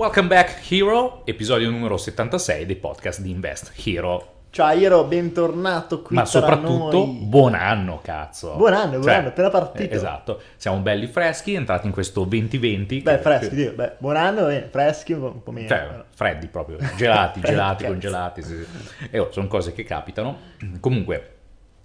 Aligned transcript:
Welcome 0.00 0.28
back 0.28 0.72
Hero, 0.72 1.20
episodio 1.26 1.68
numero 1.68 1.98
76 1.98 2.64
dei 2.64 2.76
podcast 2.76 3.20
di 3.20 3.28
Invest 3.32 3.70
Hero. 3.84 4.44
Ciao 4.48 4.74
Iro, 4.74 5.04
bentornato 5.04 6.00
qui 6.00 6.16
Ma 6.16 6.24
soprattutto 6.24 7.04
buon 7.06 7.52
anno, 7.52 8.00
cazzo. 8.02 8.54
Buon 8.56 8.72
anno, 8.72 8.92
buon 8.92 9.02
Cioè, 9.02 9.12
anno, 9.12 9.28
appena 9.28 9.50
partito. 9.50 9.92
eh, 9.92 9.94
esatto, 9.94 10.40
siamo 10.56 10.78
belli 10.78 11.06
freschi, 11.06 11.52
entrati 11.52 11.86
in 11.86 11.92
questo 11.92 12.24
2020. 12.24 13.02
Beh, 13.02 13.16
che- 13.16 13.20
freschi, 13.22 13.54
Dio, 13.54 13.72
beh, 13.74 13.96
buon 13.98 14.16
anno, 14.16 14.48
eh, 14.48 14.68
freschi, 14.70 15.12
un 15.12 15.42
po', 15.42 15.50
meno. 15.50 15.68
Cioè, 15.68 15.86
però. 15.86 16.04
freddi 16.14 16.46
proprio, 16.46 16.78
gelati, 16.96 17.40
gelati, 17.44 17.84
congelati. 17.84 18.42
sì, 18.42 18.56
sì. 18.56 19.08
E 19.10 19.18
oh, 19.18 19.30
sono 19.30 19.48
cose 19.48 19.74
che 19.74 19.84
capitano. 19.84 20.38
Comunque, 20.80 21.39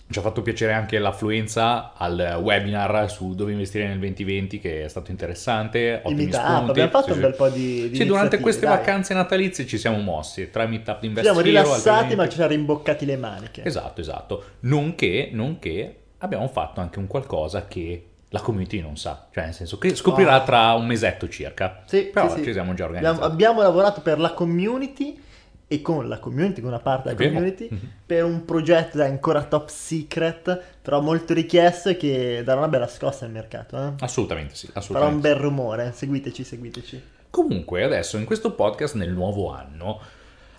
ci 0.08 0.20
ha 0.20 0.22
fatto 0.22 0.42
piacere 0.44 0.74
anche 0.74 1.00
l'affluenza 1.00 1.94
al 1.96 2.40
webinar 2.42 3.10
su 3.10 3.34
dove 3.34 3.52
investire 3.54 3.88
nel 3.88 3.98
2020, 4.00 4.60
che 4.60 4.84
è 4.84 4.88
stato 4.88 5.10
interessante. 5.12 6.00
Ottimi 6.04 6.32
spunti. 6.32 6.70
abbiamo 6.70 6.90
fatto 6.92 7.06
Sì, 7.08 7.12
un 7.14 7.20
bel 7.22 7.36
po' 7.36 7.50
di, 7.50 7.90
di 7.90 7.96
Sì, 7.96 8.06
durante 8.06 8.40
queste 8.40 8.66
dai. 8.68 8.78
vacanze 8.78 9.14
natalizie 9.16 9.66
ci 9.66 9.78
siamo 9.80 9.98
mossi 10.00 10.50
tra 10.52 10.66
meetup 10.68 10.96
di 11.00 11.02
Ci 11.02 11.08
Invest 11.08 11.26
siamo 11.26 11.42
rilassati, 11.42 11.90
altri 12.04 12.16
ma 12.16 12.28
ci 12.30 12.36
siamo 12.36 12.50
rimboccati 12.52 13.06
le 13.06 13.18
maniche. 13.18 13.64
Esatto, 13.64 14.00
esatto. 14.02 14.44
Nonché, 14.62 15.30
nonché 15.32 15.96
abbiamo 16.20 16.48
fatto 16.48 16.82
anche 16.82 17.00
un 17.00 17.08
qualcosa 17.08 17.66
che 17.68 18.06
la 18.30 18.42
community 18.42 18.82
non 18.82 18.98
sa, 18.98 19.28
cioè 19.34 19.46
nel 19.46 19.54
senso 19.54 19.78
che 19.80 19.96
scoprirà 19.96 20.34
Ah. 20.36 20.44
tra 20.44 20.74
un 20.74 20.86
mesetto 20.86 21.28
circa. 21.30 21.82
Sì, 21.86 22.04
Però 22.04 22.30
sì, 22.30 22.44
ci 22.44 22.52
siamo 22.52 22.74
già 22.74 22.86
organizzati. 22.86 23.24
abbiamo 23.24 23.62
lavorato 23.62 24.02
per 24.02 24.20
la 24.20 24.34
community 24.34 25.20
e 25.68 25.82
con 25.82 26.08
la 26.08 26.20
community, 26.20 26.62
con 26.62 26.70
una 26.70 26.80
parte 26.80 27.14
della 27.16 27.30
community, 27.32 27.68
Mhm. 27.72 27.80
per 28.06 28.24
un 28.24 28.46
progetto 28.46 29.02
ancora 29.02 29.44
top 29.44 29.68
secret, 29.70 30.62
però 30.82 31.02
molto 31.02 31.34
richiesto 31.34 31.90
e 31.90 31.98
che 31.98 32.42
darà 32.46 32.60
una 32.60 32.68
bella 32.70 32.88
scossa 32.88 33.26
al 33.26 33.32
mercato. 33.32 33.76
Eh? 33.78 33.92
Assolutamente 34.00 34.54
sì, 34.56 34.68
Farà 34.68 34.80
un 34.80 34.84
assolutamente. 34.84 35.28
bel 35.30 35.38
rumore, 35.38 35.92
seguiteci, 35.94 36.44
seguiteci. 36.44 37.02
Comunque 37.30 37.84
adesso 37.84 38.18
in 38.18 38.26
questo 38.26 38.54
podcast 38.54 38.96
nel 38.96 39.12
nuovo 39.12 39.52
anno 39.52 40.00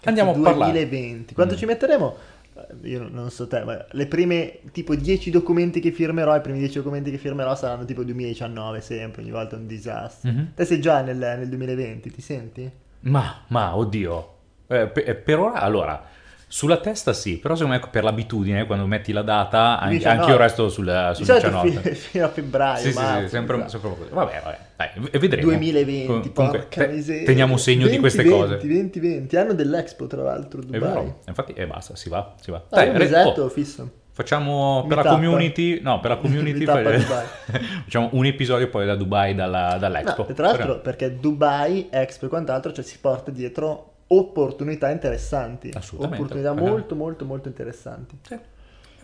Cazzo, 0.00 0.08
andiamo 0.08 0.32
a 0.32 0.34
parlare 0.34 0.72
2020. 0.88 1.34
Quanto 1.34 1.54
Mm. 1.54 1.56
ci 1.56 1.64
metteremo? 1.66 2.16
Eh, 2.54 2.88
Io 2.88 3.08
non- 3.08 3.30
so 3.30 3.46
te, 3.46 3.62
ma 3.64 3.84
le 3.90 4.06
prime 4.06 4.58
tipo 4.72 4.94
10 4.94 5.30
documenti 5.30 5.78
che 5.80 5.92
firmerò, 5.92 6.34
i 6.36 6.40
primi 6.40 6.58
10 6.58 6.78
documenti 6.78 7.10
che 7.10 7.18
firmerò 7.18 7.54
saranno 7.54 7.84
tipo 7.84 8.02
2019 8.02 8.80
sempre, 8.80 9.22
ogni 9.22 9.30
volta 9.30 9.56
un 9.56 9.66
disastro. 9.66 10.30
Mhm. 10.30 10.52
Te 10.54 10.64
sei 10.64 10.80
già 10.80 11.00
nel, 11.02 11.16
nel 11.16 11.48
2020, 11.48 12.10
ti 12.10 12.20
senti? 12.20 12.70
Ma, 13.00 13.42
ma, 13.48 13.76
oddio. 13.76 14.34
Eh, 14.68 14.86
pe- 14.88 15.04
eh, 15.04 15.14
per 15.14 15.38
ora, 15.38 15.60
allora, 15.60 16.02
sulla 16.48 16.76
testa 16.78 17.12
sì, 17.12 17.38
però 17.38 17.54
secondo 17.56 17.78
me 17.78 17.88
per 17.90 18.04
l'abitudine, 18.04 18.66
quando 18.66 18.86
metti 18.86 19.12
la 19.12 19.22
data, 19.22 19.78
anche, 19.80 19.96
19. 19.96 20.20
anche 20.20 20.30
io 20.32 20.36
resto 20.38 20.68
sul, 20.68 21.10
sul 21.14 21.24
Di 21.24 21.30
solito 21.40 21.48
19. 21.48 21.80
fi- 21.80 21.94
fino 21.94 22.24
a 22.24 22.28
febbraio, 22.28 22.76
Sì, 22.78 22.92
sì, 22.92 22.92
sì, 22.92 23.02
marzo, 23.02 23.28
sempre, 23.28 23.56
esatto. 23.56 23.70
sempre 23.70 23.90
così. 23.98 24.10
Vabbè, 24.12 24.40
vabbè, 24.44 24.58
dai, 24.76 24.88
vedremo. 25.18 25.46
2020, 25.48 26.06
Com- 26.06 26.32
comunque, 26.32 26.58
porca 26.60 26.86
te- 26.86 26.92
miseria. 26.92 27.24
teniamo 27.26 27.56
segno 27.56 27.88
di 27.88 27.98
queste 27.98 28.22
2020, 28.22 28.54
cose. 28.54 28.66
2020, 28.66 29.36
anno 29.36 29.52
dell'Expo 29.54 30.06
tra 30.06 30.22
l'altro, 30.22 30.60
È 30.60 30.64
Dubai. 30.64 30.80
vero, 30.80 31.18
infatti, 31.26 31.52
e 31.52 31.66
basta, 31.66 31.96
si 31.96 32.08
va, 32.08 32.34
si 32.40 32.50
va. 32.50 32.62
Dai, 32.68 32.86
un 32.88 32.92
re- 32.92 32.98
mesetto 33.00 33.42
oh, 33.42 33.48
fisso. 33.48 33.90
facciamo 34.12 34.84
per 34.88 34.98
la 34.98 35.10
community, 35.10 35.80
no, 35.80 35.98
per 36.00 36.10
la 36.10 36.16
community 36.22 36.64
facciamo 37.84 38.10
un 38.12 38.24
episodio 38.24 38.68
poi 38.68 38.86
da 38.86 38.94
Dubai, 38.94 39.34
dalla, 39.34 39.76
dall'Expo. 39.78 40.24
No, 40.28 40.34
tra 40.34 40.46
l'altro 40.46 40.78
perché 40.80 41.18
Dubai, 41.18 41.88
Expo 41.90 42.26
e 42.26 42.28
quant'altro, 42.28 42.72
cioè 42.72 42.84
si 42.84 42.98
porta 43.00 43.30
dietro 43.30 43.90
opportunità 44.08 44.90
interessanti. 44.90 45.70
Assolutamente, 45.74 46.22
Opportunità 46.22 46.52
no? 46.52 46.66
molto 46.70 46.94
molto 46.94 47.24
molto 47.24 47.48
interessanti. 47.48 48.18
Sì. 48.22 48.34
E 48.34 48.40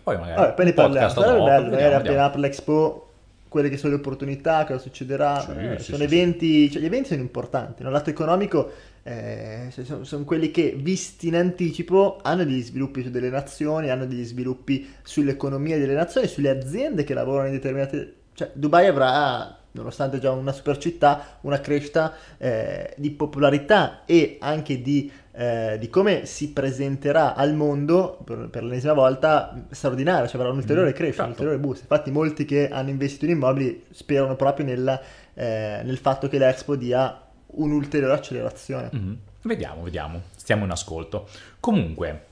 poi 0.03 0.17
magari 0.17 0.39
Vabbè, 0.41 0.53
poi 0.53 0.65
ne 0.65 0.73
parliamo. 0.73 1.09
Sarebbe 1.09 1.31
bello, 1.31 1.43
vediamo, 1.43 1.61
magari 1.63 1.71
vediamo. 1.83 1.97
appena 1.97 2.23
apre 2.25 2.39
l'Expo, 2.41 3.07
quelle 3.47 3.69
che 3.69 3.77
sono 3.77 3.93
le 3.93 3.99
opportunità, 3.99 4.65
cosa 4.65 4.79
succederà. 4.79 5.39
Sì, 5.41 5.51
Eh, 5.51 5.77
sì, 5.79 5.83
sono 5.85 5.97
sì, 5.97 6.03
eventi, 6.03 6.71
cioè 6.71 6.81
gli 6.81 6.85
eventi 6.85 7.09
sono 7.09 7.21
importanti. 7.21 7.83
no? 7.83 7.89
Lato 7.89 8.09
economico 8.09 8.71
eh, 9.03 9.67
sono, 9.69 10.03
sono 10.03 10.23
quelli 10.23 10.49
che, 10.51 10.75
visti 10.77 11.27
in 11.27 11.35
anticipo, 11.35 12.19
hanno 12.21 12.43
degli 12.45 12.63
sviluppi 12.63 13.03
su 13.03 13.09
delle 13.11 13.29
nazioni, 13.29 13.89
hanno 13.89 14.05
degli 14.05 14.23
sviluppi 14.25 14.89
sull'economia 15.03 15.77
delle 15.77 15.93
nazioni, 15.93 16.27
sulle 16.27 16.49
aziende 16.49 17.03
che 17.03 17.13
lavorano 17.13 17.47
in 17.47 17.53
determinate... 17.53 18.15
Cioè, 18.33 18.49
Dubai 18.53 18.87
avrà, 18.87 19.55
nonostante 19.73 20.19
già 20.19 20.31
una 20.31 20.51
super 20.51 20.77
città, 20.77 21.37
una 21.41 21.59
crescita 21.59 22.13
eh, 22.37 22.93
di 22.97 23.11
popolarità 23.11 24.01
e 24.05 24.37
anche 24.39 24.81
di, 24.81 25.11
eh, 25.31 25.77
di 25.79 25.89
come 25.89 26.25
si 26.25 26.51
presenterà 26.51 27.35
al 27.35 27.53
mondo 27.53 28.19
per, 28.23 28.49
per 28.49 28.63
l'ennesima 28.63 28.93
volta 28.93 29.65
straordinaria, 29.71 30.27
cioè 30.27 30.39
avrà 30.39 30.51
un'ulteriore 30.51 30.89
Mm, 30.89 30.93
crescita, 30.93 31.23
certo. 31.25 31.41
un'ulteriore 31.41 31.59
boost. 31.59 31.81
Infatti 31.81 32.11
molti 32.11 32.45
che 32.45 32.69
hanno 32.69 32.89
investito 32.89 33.25
in 33.25 33.31
immobili 33.31 33.83
sperano 33.91 34.35
proprio 34.35 34.65
nella, 34.65 34.99
eh, 35.33 35.81
nel 35.83 35.97
fatto 35.97 36.27
che 36.27 36.37
l'Expo 36.37 36.75
dia 36.75 37.19
un'ulteriore 37.47 38.13
accelerazione. 38.13 38.89
Mhm. 38.91 39.17
Vediamo, 39.43 39.83
vediamo, 39.83 40.21
stiamo 40.35 40.63
in 40.63 40.71
ascolto. 40.71 41.27
Comunque, 41.59 42.25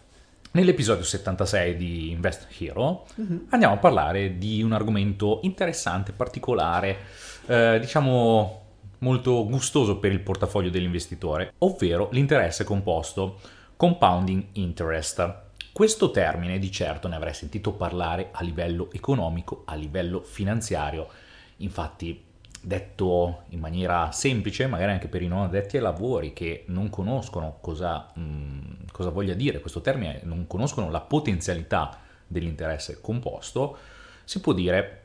nell'episodio 0.51 1.03
76 1.03 1.75
di 1.75 2.11
Invest 2.11 2.47
Hero 2.59 3.05
Mhm. 3.15 3.47
andiamo 3.49 3.75
a 3.75 3.77
parlare 3.77 4.37
di 4.37 4.61
un 4.61 4.73
argomento 4.73 5.39
interessante, 5.43 6.11
particolare, 6.11 6.97
eh, 7.47 7.77
diciamo 7.79 8.59
molto 8.99 9.45
gustoso 9.45 9.97
per 9.97 10.11
il 10.11 10.19
portafoglio 10.19 10.69
dell'investitore, 10.69 11.53
ovvero 11.59 12.09
l'interesse 12.11 12.63
composto, 12.63 13.39
compounding 13.75 14.45
interest. 14.53 15.39
Questo 15.71 16.11
termine 16.11 16.59
di 16.59 16.69
certo 16.71 17.07
ne 17.07 17.15
avrei 17.15 17.33
sentito 17.33 17.71
parlare 17.71 18.29
a 18.31 18.43
livello 18.43 18.89
economico, 18.91 19.63
a 19.65 19.75
livello 19.75 20.21
finanziario. 20.21 21.07
Infatti, 21.57 22.23
detto 22.61 23.43
in 23.49 23.59
maniera 23.59 24.11
semplice, 24.11 24.67
magari 24.67 24.91
anche 24.91 25.07
per 25.07 25.21
i 25.21 25.27
non 25.27 25.43
addetti 25.43 25.77
ai 25.77 25.83
lavori 25.83 26.33
che 26.33 26.63
non 26.67 26.89
conoscono 26.89 27.57
cosa, 27.59 28.11
mh, 28.13 28.91
cosa 28.91 29.09
voglia 29.09 29.33
dire 29.33 29.59
questo 29.59 29.81
termine, 29.81 30.21
non 30.23 30.45
conoscono 30.47 30.89
la 30.89 31.01
potenzialità 31.01 31.99
dell'interesse 32.27 32.99
composto, 33.01 33.77
si 34.23 34.39
può 34.39 34.53
dire 34.53 34.99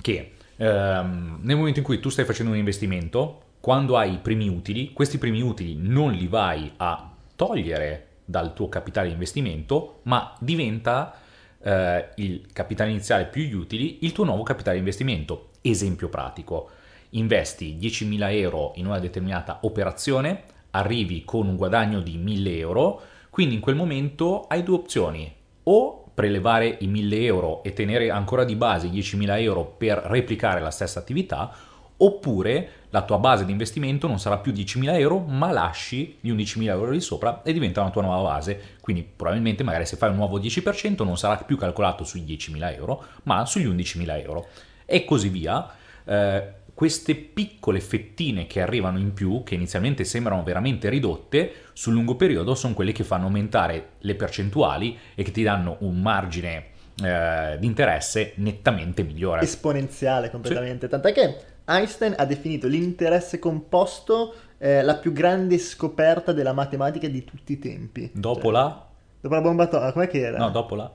che 0.00 0.32
ehm, 0.56 1.40
nel 1.42 1.56
momento 1.56 1.80
in 1.80 1.84
cui 1.84 2.00
tu 2.00 2.08
stai 2.08 2.24
facendo 2.24 2.52
un 2.52 2.58
investimento, 2.58 3.42
quando 3.60 3.96
hai 3.96 4.14
i 4.14 4.18
primi 4.18 4.48
utili, 4.48 4.92
questi 4.92 5.18
primi 5.18 5.40
utili 5.40 5.76
non 5.76 6.12
li 6.12 6.26
vai 6.26 6.72
a 6.76 7.10
togliere 7.36 8.06
dal 8.24 8.54
tuo 8.54 8.68
capitale 8.68 9.08
di 9.08 9.12
investimento, 9.12 10.00
ma 10.04 10.34
diventa 10.38 11.14
eh, 11.60 12.08
il 12.16 12.46
capitale 12.52 12.90
iniziale 12.90 13.26
più 13.26 13.42
gli 13.42 13.54
utili 13.54 13.98
il 14.02 14.12
tuo 14.12 14.24
nuovo 14.24 14.42
capitale 14.42 14.74
di 14.74 14.80
investimento. 14.80 15.50
Esempio 15.60 16.08
pratico, 16.08 16.70
investi 17.12 17.76
10.000 17.80 18.32
euro 18.32 18.72
in 18.76 18.86
una 18.86 18.98
determinata 18.98 19.58
operazione, 19.62 20.44
arrivi 20.70 21.24
con 21.24 21.46
un 21.46 21.56
guadagno 21.56 22.00
di 22.00 22.18
1.000 22.18 22.56
euro, 22.58 23.00
quindi 23.30 23.54
in 23.54 23.60
quel 23.60 23.76
momento 23.76 24.46
hai 24.48 24.62
due 24.62 24.76
opzioni, 24.76 25.32
o 25.64 26.10
prelevare 26.14 26.76
i 26.80 26.88
1.000 26.88 27.22
euro 27.22 27.62
e 27.62 27.72
tenere 27.72 28.10
ancora 28.10 28.44
di 28.44 28.56
base 28.56 28.88
10.000 28.88 29.40
euro 29.40 29.64
per 29.64 29.98
replicare 29.98 30.60
la 30.60 30.70
stessa 30.70 30.98
attività, 30.98 31.54
oppure 31.96 32.68
la 32.90 33.02
tua 33.02 33.18
base 33.18 33.44
di 33.44 33.52
investimento 33.52 34.06
non 34.06 34.18
sarà 34.18 34.38
più 34.38 34.52
10.000 34.52 34.98
euro, 34.98 35.18
ma 35.20 35.52
lasci 35.52 36.18
gli 36.20 36.30
11.000 36.30 36.66
euro 36.66 36.90
di 36.90 37.00
sopra 37.00 37.42
e 37.42 37.52
diventa 37.52 37.80
una 37.80 37.90
tua 37.90 38.02
nuova 38.02 38.28
base. 38.28 38.76
Quindi 38.80 39.02
probabilmente 39.02 39.62
magari 39.62 39.86
se 39.86 39.96
fai 39.96 40.10
un 40.10 40.16
nuovo 40.16 40.38
10% 40.40 41.04
non 41.04 41.16
sarà 41.16 41.36
più 41.36 41.56
calcolato 41.56 42.04
sui 42.04 42.22
10.000 42.22 42.74
euro, 42.74 43.04
ma 43.24 43.46
sugli 43.46 43.66
11.000 43.66 44.20
euro. 44.20 44.46
E 44.84 45.04
così 45.04 45.28
via. 45.28 45.70
Eh, 46.04 46.52
queste 46.74 47.14
piccole 47.14 47.80
fettine 47.80 48.46
che 48.46 48.60
arrivano 48.60 48.98
in 48.98 49.12
più, 49.12 49.42
che 49.44 49.54
inizialmente 49.54 50.04
sembrano 50.04 50.42
veramente 50.42 50.88
ridotte, 50.88 51.52
sul 51.72 51.92
lungo 51.92 52.16
periodo 52.16 52.54
sono 52.54 52.74
quelle 52.74 52.92
che 52.92 53.04
fanno 53.04 53.26
aumentare 53.26 53.90
le 53.98 54.14
percentuali 54.14 54.98
e 55.14 55.22
che 55.22 55.30
ti 55.30 55.42
danno 55.42 55.76
un 55.80 56.00
margine 56.00 56.70
eh, 57.02 57.56
di 57.58 57.66
interesse 57.66 58.32
nettamente 58.36 59.02
migliore. 59.02 59.42
Esponenziale 59.42 60.30
completamente. 60.30 60.88
Tant'è 60.88 61.12
che 61.12 61.36
Einstein 61.64 62.14
ha 62.16 62.24
definito 62.24 62.66
l'interesse 62.66 63.38
composto 63.38 64.34
eh, 64.58 64.82
la 64.82 64.96
più 64.96 65.12
grande 65.12 65.58
scoperta 65.58 66.32
della 66.32 66.52
matematica 66.52 67.08
di 67.08 67.24
tutti 67.24 67.52
i 67.52 67.58
tempi. 67.58 68.10
Dopo 68.14 68.42
Cioè, 68.42 68.52
la... 68.52 68.86
Dopo 69.20 69.34
la 69.34 69.40
bomba 69.40 69.64
atomica, 69.64 69.92
com'è 69.92 70.08
che 70.08 70.20
era? 70.20 70.38
No, 70.38 70.50
dopo 70.50 70.74
la... 70.74 70.92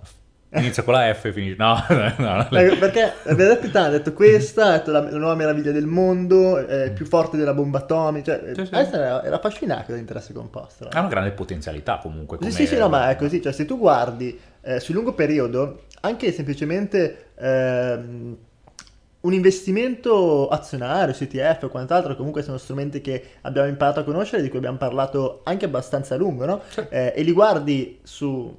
Inizia 0.50 0.84
con 0.84 0.94
la 0.94 1.14
F 1.14 1.26
e 1.26 1.34
finisce... 1.34 1.56
No, 1.58 1.76
no, 2.18 2.48
no. 2.50 2.58
Eh, 2.58 2.78
Perché 2.78 3.14
abbiamo 3.26 3.54
detto 3.54 3.70
tanto, 3.70 3.90
ha 3.90 3.92
detto 3.92 4.14
questa, 4.14 4.66
ha 4.68 4.72
detto 4.78 4.92
la, 4.92 5.02
la 5.02 5.18
nuova 5.18 5.36
meraviglia 5.36 5.72
del 5.72 5.86
mondo, 5.86 6.58
eh, 6.58 6.92
più 6.92 7.06
forte 7.06 7.36
della 7.36 7.54
bomba 7.54 7.80
atomica. 7.80 8.40
Cioè, 8.40 8.54
Sì, 8.56 8.66
sì. 8.66 8.74
Era, 8.96 9.24
era 9.24 9.36
affascinato 9.36 9.92
dall'interesse 9.92 10.32
composto. 10.34 10.86
no? 10.86 10.90
Ha 10.94 11.00
una 11.00 11.10
grande 11.10 11.32
potenzialità 11.32 11.98
comunque. 11.98 12.38
Sì, 12.42 12.52
sì, 12.52 12.68
sì, 12.68 12.78
no, 12.78 12.88
ma 12.88 13.10
è 13.10 13.18
così, 13.18 13.42
cioè 13.42 13.52
se 13.52 13.66
tu 13.66 13.78
guardi 13.78 14.40
eh, 14.62 14.80
sul 14.80 14.96
lungo 14.96 15.14
periodo, 15.14 15.84
anche 16.02 16.32
semplicemente 16.32 17.32
ehm, 17.36 18.38
un 19.20 19.34
investimento 19.34 20.48
azionario, 20.48 21.14
CTF 21.14 21.64
o 21.64 21.68
quant'altro, 21.68 22.16
comunque 22.16 22.42
sono 22.42 22.58
strumenti 22.58 23.02
che 23.02 23.22
abbiamo 23.42 23.68
imparato 23.68 24.00
a 24.00 24.04
conoscere, 24.04 24.42
di 24.42 24.48
cui 24.48 24.60
abbiamo 24.60 24.78
parlato 24.78 25.42
anche 25.44 25.66
abbastanza 25.66 26.16
a 26.16 26.18
lungo, 26.18 26.46
no? 26.46 26.62
Sì. 26.70 26.86
Eh, 26.88 27.14
e 27.16 27.22
li 27.24 27.34
guardi 27.34 28.00
su 28.04 28.56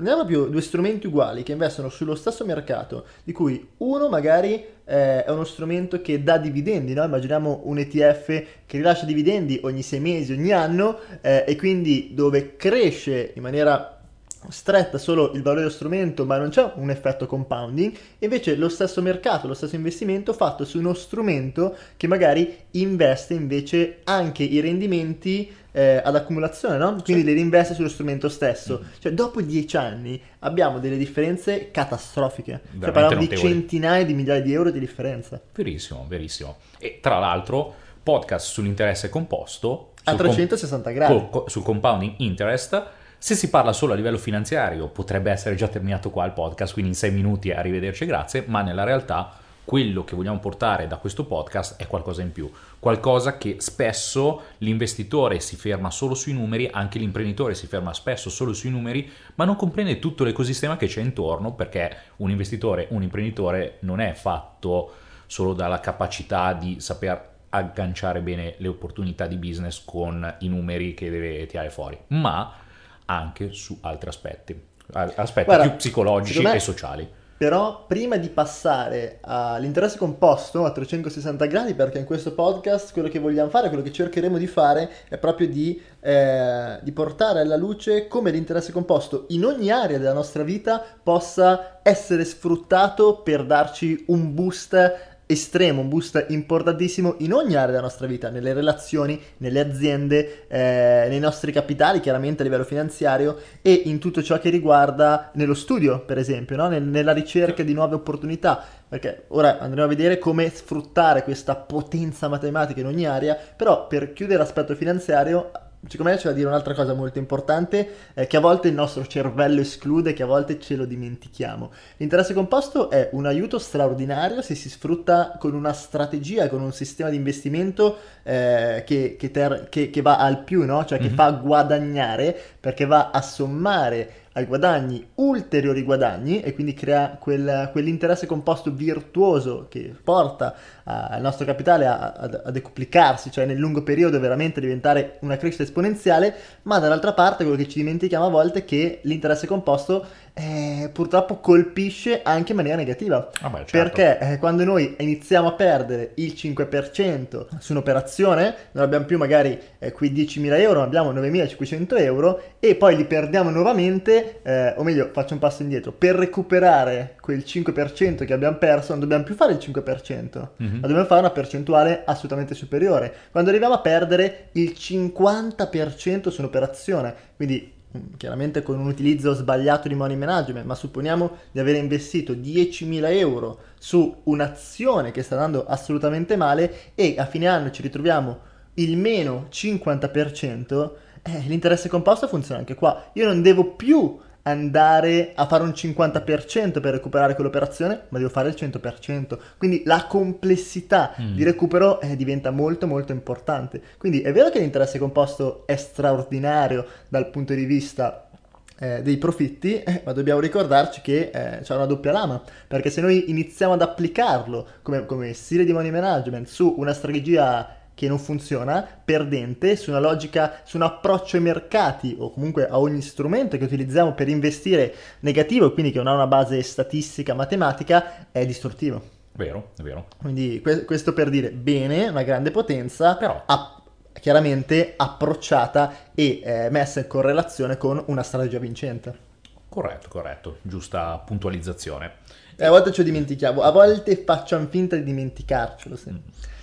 Prendiamo 0.00 0.26
più 0.26 0.48
due 0.48 0.62
strumenti 0.62 1.08
uguali 1.08 1.42
che 1.42 1.52
investono 1.52 1.90
sullo 1.90 2.14
stesso 2.14 2.46
mercato, 2.46 3.04
di 3.22 3.32
cui 3.32 3.68
uno 3.76 4.08
magari 4.08 4.54
eh, 4.86 5.22
è 5.24 5.30
uno 5.30 5.44
strumento 5.44 6.00
che 6.00 6.22
dà 6.22 6.38
dividendi, 6.38 6.94
no? 6.94 7.04
immaginiamo 7.04 7.60
un 7.64 7.76
ETF 7.76 8.26
che 8.64 8.78
rilascia 8.78 9.04
dividendi 9.04 9.60
ogni 9.62 9.82
sei 9.82 10.00
mesi, 10.00 10.32
ogni 10.32 10.52
anno, 10.52 11.00
eh, 11.20 11.44
e 11.46 11.54
quindi 11.54 12.12
dove 12.14 12.56
cresce 12.56 13.32
in 13.34 13.42
maniera 13.42 13.99
stretta 14.48 14.96
solo 14.98 15.32
il 15.32 15.42
valore 15.42 15.60
dello 15.60 15.72
strumento 15.72 16.24
ma 16.24 16.38
non 16.38 16.48
c'è 16.48 16.72
un 16.76 16.90
effetto 16.90 17.26
compounding 17.26 17.94
invece 18.18 18.56
lo 18.56 18.68
stesso 18.68 19.02
mercato, 19.02 19.46
lo 19.46 19.54
stesso 19.54 19.76
investimento 19.76 20.32
fatto 20.32 20.64
su 20.64 20.78
uno 20.78 20.94
strumento 20.94 21.76
che 21.96 22.06
magari 22.06 22.56
investe 22.72 23.34
invece 23.34 23.98
anche 24.04 24.42
i 24.42 24.60
rendimenti 24.60 25.52
eh, 25.72 26.00
ad 26.02 26.16
accumulazione, 26.16 26.78
no? 26.78 26.96
quindi 27.02 27.22
sì. 27.22 27.28
li 27.28 27.34
reinveste 27.34 27.74
sullo 27.74 27.88
strumento 27.88 28.28
stesso. 28.28 28.80
Mm. 28.82 28.88
Cioè, 28.98 29.12
dopo 29.12 29.40
dieci 29.40 29.76
anni 29.76 30.20
abbiamo 30.40 30.78
delle 30.78 30.96
differenze 30.96 31.70
catastrofiche. 31.70 32.60
Veramente 32.72 32.84
cioè, 32.84 32.92
parliamo 32.92 33.26
di 33.26 33.36
centinaia 33.36 34.04
di 34.04 34.14
migliaia 34.14 34.42
di 34.42 34.52
euro 34.52 34.70
di 34.70 34.80
differenza. 34.80 35.40
Verissimo, 35.54 36.06
verissimo. 36.08 36.56
E 36.78 36.98
tra 37.00 37.18
l'altro, 37.18 37.74
podcast 38.02 38.50
sull'interesse 38.50 39.08
composto 39.08 39.92
a 40.04 40.14
360 40.14 40.82
com- 40.82 40.92
gradi 40.92 41.26
co- 41.30 41.44
sul 41.48 41.62
compounding 41.62 42.14
interest. 42.18 42.98
Se 43.22 43.34
si 43.34 43.50
parla 43.50 43.74
solo 43.74 43.92
a 43.92 43.96
livello 43.96 44.16
finanziario, 44.16 44.88
potrebbe 44.88 45.30
essere 45.30 45.54
già 45.54 45.68
terminato 45.68 46.08
qua 46.08 46.24
il 46.24 46.32
podcast, 46.32 46.72
quindi 46.72 46.92
in 46.92 46.96
sei 46.96 47.10
minuti 47.10 47.50
arrivederci, 47.50 48.06
grazie, 48.06 48.44
ma 48.46 48.62
nella 48.62 48.82
realtà 48.82 49.36
quello 49.62 50.04
che 50.04 50.16
vogliamo 50.16 50.38
portare 50.38 50.86
da 50.86 50.96
questo 50.96 51.26
podcast 51.26 51.76
è 51.76 51.86
qualcosa 51.86 52.22
in 52.22 52.32
più, 52.32 52.50
qualcosa 52.78 53.36
che 53.36 53.56
spesso 53.58 54.44
l'investitore 54.58 55.38
si 55.40 55.56
ferma 55.56 55.90
solo 55.90 56.14
sui 56.14 56.32
numeri, 56.32 56.70
anche 56.72 56.98
l'imprenditore 56.98 57.54
si 57.54 57.66
ferma 57.66 57.92
spesso 57.92 58.30
solo 58.30 58.54
sui 58.54 58.70
numeri, 58.70 59.12
ma 59.34 59.44
non 59.44 59.54
comprende 59.54 59.98
tutto 59.98 60.24
l'ecosistema 60.24 60.78
che 60.78 60.86
c'è 60.86 61.02
intorno 61.02 61.52
perché 61.52 61.94
un 62.16 62.30
investitore, 62.30 62.86
un 62.88 63.02
imprenditore 63.02 63.76
non 63.80 64.00
è 64.00 64.14
fatto 64.14 64.94
solo 65.26 65.52
dalla 65.52 65.80
capacità 65.80 66.54
di 66.54 66.80
saper 66.80 67.28
agganciare 67.50 68.22
bene 68.22 68.54
le 68.56 68.68
opportunità 68.68 69.26
di 69.26 69.36
business 69.36 69.84
con 69.84 70.36
i 70.38 70.48
numeri 70.48 70.94
che 70.94 71.10
deve 71.10 71.44
tirare 71.44 71.68
fuori, 71.68 71.98
ma 72.06 72.68
anche 73.10 73.52
su 73.52 73.78
altri 73.80 74.08
aspetti, 74.08 74.60
aspetti 74.92 75.46
Guarda, 75.46 75.68
più 75.68 75.76
psicologici 75.76 76.42
me... 76.42 76.54
e 76.54 76.60
sociali. 76.60 77.18
Però 77.40 77.86
prima 77.86 78.18
di 78.18 78.28
passare 78.28 79.16
all'interesse 79.22 79.96
composto 79.96 80.66
a 80.66 80.72
360 80.72 81.46
gradi, 81.46 81.72
perché 81.72 81.98
in 81.98 82.04
questo 82.04 82.34
podcast 82.34 82.92
quello 82.92 83.08
che 83.08 83.18
vogliamo 83.18 83.48
fare, 83.48 83.68
quello 83.68 83.82
che 83.82 83.92
cercheremo 83.92 84.36
di 84.36 84.46
fare 84.46 84.90
è 85.08 85.16
proprio 85.16 85.48
di, 85.48 85.80
eh, 86.00 86.78
di 86.82 86.92
portare 86.92 87.40
alla 87.40 87.56
luce 87.56 88.08
come 88.08 88.30
l'interesse 88.30 88.72
composto 88.72 89.24
in 89.28 89.46
ogni 89.46 89.70
area 89.70 89.96
della 89.96 90.12
nostra 90.12 90.42
vita 90.42 90.84
possa 91.02 91.80
essere 91.82 92.26
sfruttato 92.26 93.22
per 93.22 93.46
darci 93.46 94.04
un 94.08 94.34
boost 94.34 95.09
estremo, 95.30 95.80
un 95.80 95.88
boost 95.88 96.26
importantissimo 96.28 97.14
in 97.18 97.32
ogni 97.32 97.54
area 97.54 97.68
della 97.68 97.82
nostra 97.82 98.06
vita, 98.06 98.30
nelle 98.30 98.52
relazioni, 98.52 99.20
nelle 99.38 99.60
aziende, 99.60 100.46
eh, 100.48 101.06
nei 101.08 101.20
nostri 101.20 101.52
capitali, 101.52 102.00
chiaramente 102.00 102.42
a 102.42 102.44
livello 102.44 102.64
finanziario 102.64 103.38
e 103.62 103.72
in 103.84 103.98
tutto 103.98 104.22
ciò 104.22 104.38
che 104.40 104.50
riguarda 104.50 105.30
nello 105.34 105.54
studio, 105.54 106.00
per 106.00 106.18
esempio, 106.18 106.56
no? 106.56 106.68
Nel, 106.68 106.82
nella 106.82 107.12
ricerca 107.12 107.62
di 107.62 107.72
nuove 107.72 107.94
opportunità. 107.94 108.64
Perché 108.88 109.26
ora 109.28 109.58
andremo 109.60 109.86
a 109.86 109.88
vedere 109.88 110.18
come 110.18 110.50
sfruttare 110.50 111.22
questa 111.22 111.54
potenza 111.54 112.26
matematica 112.26 112.80
in 112.80 112.86
ogni 112.86 113.06
area, 113.06 113.36
però 113.56 113.86
per 113.86 114.12
chiudere 114.12 114.38
l'aspetto 114.38 114.74
finanziario 114.74 115.52
secondo 115.88 116.12
me 116.12 116.18
c'è 116.18 116.28
da 116.28 116.34
dire 116.34 116.46
un'altra 116.46 116.74
cosa 116.74 116.92
molto 116.92 117.18
importante 117.18 117.88
eh, 118.14 118.26
che 118.26 118.36
a 118.36 118.40
volte 118.40 118.68
il 118.68 118.74
nostro 118.74 119.06
cervello 119.06 119.60
esclude, 119.60 120.12
che 120.12 120.22
a 120.22 120.26
volte 120.26 120.60
ce 120.60 120.76
lo 120.76 120.84
dimentichiamo. 120.84 121.70
L'interesse 121.96 122.34
composto 122.34 122.90
è 122.90 123.08
un 123.12 123.26
aiuto 123.26 123.58
straordinario 123.58 124.42
se 124.42 124.54
si 124.54 124.68
sfrutta 124.68 125.36
con 125.38 125.54
una 125.54 125.72
strategia, 125.72 126.48
con 126.48 126.60
un 126.60 126.72
sistema 126.72 127.08
di 127.08 127.16
investimento 127.16 127.96
eh, 128.22 128.84
che, 128.86 129.16
che, 129.18 129.30
ter- 129.30 129.68
che, 129.68 129.90
che, 129.90 130.02
va 130.02 130.18
al 130.18 130.44
più, 130.44 130.64
no? 130.64 130.84
cioè 130.84 130.98
mm-hmm. 130.98 131.06
che 131.06 131.12
mhm. 131.12 131.16
fa 131.16 131.30
guadagnare 131.30 132.36
perché 132.60 132.84
va 132.84 133.10
a 133.10 133.22
sommare 133.22 134.12
ai 134.32 134.44
guadagni 134.44 135.04
ulteriori 135.16 135.82
guadagni 135.82 136.40
e 136.40 136.54
quindi 136.54 136.72
crea 136.72 137.16
quel, 137.18 137.68
quell'interesse 137.72 138.26
composto 138.26 138.70
virtuoso 138.70 139.66
che 139.68 139.92
porta 140.02 140.54
uh, 140.84 141.16
il 141.16 141.22
nostro 141.22 141.44
capitale 141.44 141.86
a, 141.86 142.12
a, 142.12 142.42
a, 142.44 142.50
decuplicarsi, 142.50 143.32
cioè 143.32 143.44
nel 143.44 143.56
lungo 143.56 143.82
periodo 143.82 144.20
veramente 144.20 144.60
diventare 144.60 145.18
una 145.20 145.36
crescita 145.36 145.64
esponenziale, 145.64 146.34
ma 146.62 146.78
dall'altra 146.78 147.12
parte 147.12 147.42
quello 147.42 147.58
che 147.58 147.68
ci 147.68 147.78
dimentichiamo 147.78 148.26
a 148.26 148.30
volte 148.30 148.60
è 148.60 148.64
che 148.64 149.00
l'interesse 149.02 149.46
composto 149.48 150.06
eh, 150.40 150.88
purtroppo 150.92 151.38
colpisce 151.38 152.22
anche 152.22 152.52
in 152.52 152.56
maniera 152.56 152.76
negativa. 152.76 153.30
Ah 153.40 153.48
beh, 153.48 153.64
certo. 153.66 153.72
Perché 153.72 154.18
eh, 154.18 154.38
quando 154.38 154.64
noi 154.64 154.96
iniziamo 154.98 155.48
a 155.48 155.52
perdere 155.52 156.12
il 156.14 156.32
5% 156.36 157.46
su 157.58 157.72
un'operazione, 157.72 158.54
non 158.72 158.84
abbiamo 158.84 159.04
più 159.04 159.18
magari 159.18 159.58
eh, 159.78 159.92
quei 159.92 160.12
10.000 160.12 160.60
euro, 160.60 160.80
ma 160.80 160.86
abbiamo 160.86 161.12
9.500 161.12 162.00
euro 162.00 162.42
e 162.58 162.74
poi 162.74 162.96
li 162.96 163.04
perdiamo 163.04 163.50
nuovamente, 163.50 164.19
eh, 164.42 164.74
o 164.76 164.82
meglio, 164.82 165.10
faccio 165.12 165.34
un 165.34 165.40
passo 165.40 165.62
indietro, 165.62 165.92
per 165.92 166.14
recuperare 166.14 167.16
quel 167.20 167.38
5% 167.46 168.24
che 168.24 168.32
abbiamo 168.32 168.56
perso 168.56 168.90
non 168.90 169.00
dobbiamo 169.00 169.24
più 169.24 169.34
fare 169.34 169.52
il 169.52 169.58
5%, 169.58 170.48
mm-hmm. 170.62 170.72
ma 170.74 170.86
dobbiamo 170.86 171.04
fare 171.04 171.20
una 171.20 171.30
percentuale 171.30 172.02
assolutamente 172.04 172.54
superiore. 172.54 173.14
Quando 173.30 173.50
arriviamo 173.50 173.74
a 173.74 173.80
perdere 173.80 174.48
il 174.52 174.74
50% 174.76 176.28
su 176.28 176.40
un'operazione, 176.40 177.14
quindi 177.36 177.78
Mm, 177.96 178.14
chiaramente 178.16 178.62
con 178.62 178.78
un 178.78 178.86
utilizzo 178.86 179.34
sbagliato 179.34 179.88
di 179.88 179.96
money 179.96 180.14
management, 180.14 180.64
ma 180.64 180.76
supponiamo 180.76 181.38
di 181.50 181.58
aver 181.58 181.74
investito 181.74 182.34
10.000 182.34 183.16
euro 183.16 183.58
su 183.80 184.20
un'azione 184.24 185.10
che 185.10 185.22
sta 185.22 185.34
andando 185.34 185.64
assolutamente 185.66 186.36
male 186.36 186.92
e 186.94 187.16
a 187.18 187.26
fine 187.26 187.48
anno 187.48 187.72
ci 187.72 187.82
ritroviamo 187.82 188.48
il 188.74 188.96
meno 188.96 189.48
50%, 189.50 190.90
eh, 191.22 191.44
l'interesse 191.46 191.88
composto 191.88 192.28
funziona 192.28 192.60
anche 192.60 192.74
qua. 192.74 193.10
Io 193.14 193.26
non 193.26 193.42
devo 193.42 193.74
più 193.74 194.18
andare 194.42 195.32
a 195.34 195.46
fare 195.46 195.62
un 195.62 195.70
50% 195.70 196.80
per 196.80 196.92
recuperare 196.92 197.34
quell'operazione, 197.34 198.02
ma 198.08 198.18
devo 198.18 198.30
fare 198.30 198.48
il 198.48 198.54
100%. 198.58 199.38
Quindi 199.58 199.82
la 199.84 200.06
complessità 200.06 201.14
mm. 201.20 201.34
di 201.34 201.44
recupero 201.44 202.00
eh, 202.00 202.16
diventa 202.16 202.50
molto 202.50 202.86
molto 202.86 203.12
importante. 203.12 203.80
Quindi 203.98 204.22
è 204.22 204.32
vero 204.32 204.50
che 204.50 204.58
l'interesse 204.58 204.98
composto 204.98 205.66
è 205.66 205.76
straordinario 205.76 206.86
dal 207.08 207.28
punto 207.28 207.54
di 207.54 207.64
vista 207.64 208.30
eh, 208.78 209.02
dei 209.02 209.18
profitti, 209.18 209.74
eh, 209.82 210.02
ma 210.04 210.12
dobbiamo 210.12 210.40
ricordarci 210.40 211.02
che 211.02 211.30
eh, 211.32 211.60
c'è 211.60 211.74
una 211.74 211.86
doppia 211.86 212.12
lama, 212.12 212.42
perché 212.66 212.90
se 212.90 213.00
noi 213.00 213.30
iniziamo 213.30 213.74
ad 213.74 213.82
applicarlo 213.82 214.66
come, 214.82 215.04
come 215.04 215.32
stile 215.34 215.64
di 215.64 215.72
money 215.72 215.90
management 215.90 216.46
su 216.46 216.74
una 216.78 216.94
strategia 216.94 217.76
che 217.94 218.08
non 218.08 218.18
funziona, 218.18 218.86
perdente, 219.04 219.76
su 219.76 219.90
una 219.90 219.98
logica, 219.98 220.60
su 220.64 220.76
un 220.76 220.82
approccio 220.82 221.36
ai 221.36 221.42
mercati 221.42 222.16
o 222.18 222.30
comunque 222.30 222.66
a 222.66 222.78
ogni 222.78 223.02
strumento 223.02 223.58
che 223.58 223.64
utilizziamo 223.64 224.14
per 224.14 224.28
investire 224.28 224.94
negativo 225.20 225.66
e 225.66 225.72
quindi 225.72 225.92
che 225.92 225.98
non 225.98 226.06
ha 226.06 226.14
una 226.14 226.26
base 226.26 226.62
statistica, 226.62 227.34
matematica, 227.34 228.28
è 228.32 228.46
distruttivo. 228.46 229.18
Vero, 229.32 229.70
è 229.76 229.82
vero. 229.82 230.06
Quindi 230.18 230.60
que- 230.60 230.84
questo 230.84 231.12
per 231.12 231.30
dire 231.30 231.50
bene, 231.50 232.08
una 232.08 232.22
grande 232.22 232.50
potenza, 232.50 233.16
però 233.16 233.42
a- 233.46 233.82
chiaramente 234.12 234.94
approcciata 234.96 236.10
e 236.14 236.40
eh, 236.42 236.68
messa 236.70 237.00
in 237.00 237.06
correlazione 237.06 237.76
con 237.76 238.02
una 238.06 238.22
strategia 238.22 238.58
vincente. 238.58 239.28
Corretto, 239.68 240.08
corretto, 240.08 240.58
giusta 240.62 241.16
puntualizzazione. 241.18 242.14
E 242.56 242.64
a 242.64 242.70
volte 242.70 242.92
lo 242.94 243.02
dimentichiamo, 243.02 243.62
a 243.62 243.70
volte 243.70 244.16
facciamo 244.16 244.66
finta 244.66 244.96
di 244.96 245.04
dimenticarcelo, 245.04 245.96
sì. 245.96 246.10
mm. 246.10 246.16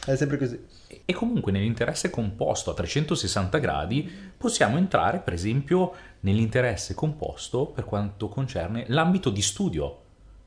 è 0.06 0.16
sempre 0.16 0.38
così. 0.38 0.64
E 1.10 1.14
comunque 1.14 1.54
nell'interesse 1.54 2.10
composto 2.10 2.72
a 2.72 2.74
360 2.74 3.58
gradi 3.60 4.12
possiamo 4.38 4.76
entrare 4.76 5.20
per 5.20 5.32
esempio 5.32 5.94
nell'interesse 6.20 6.94
composto 6.94 7.68
per 7.68 7.86
quanto 7.86 8.28
concerne 8.28 8.84
l'ambito 8.90 9.30
di 9.30 9.42
studio. 9.42 10.00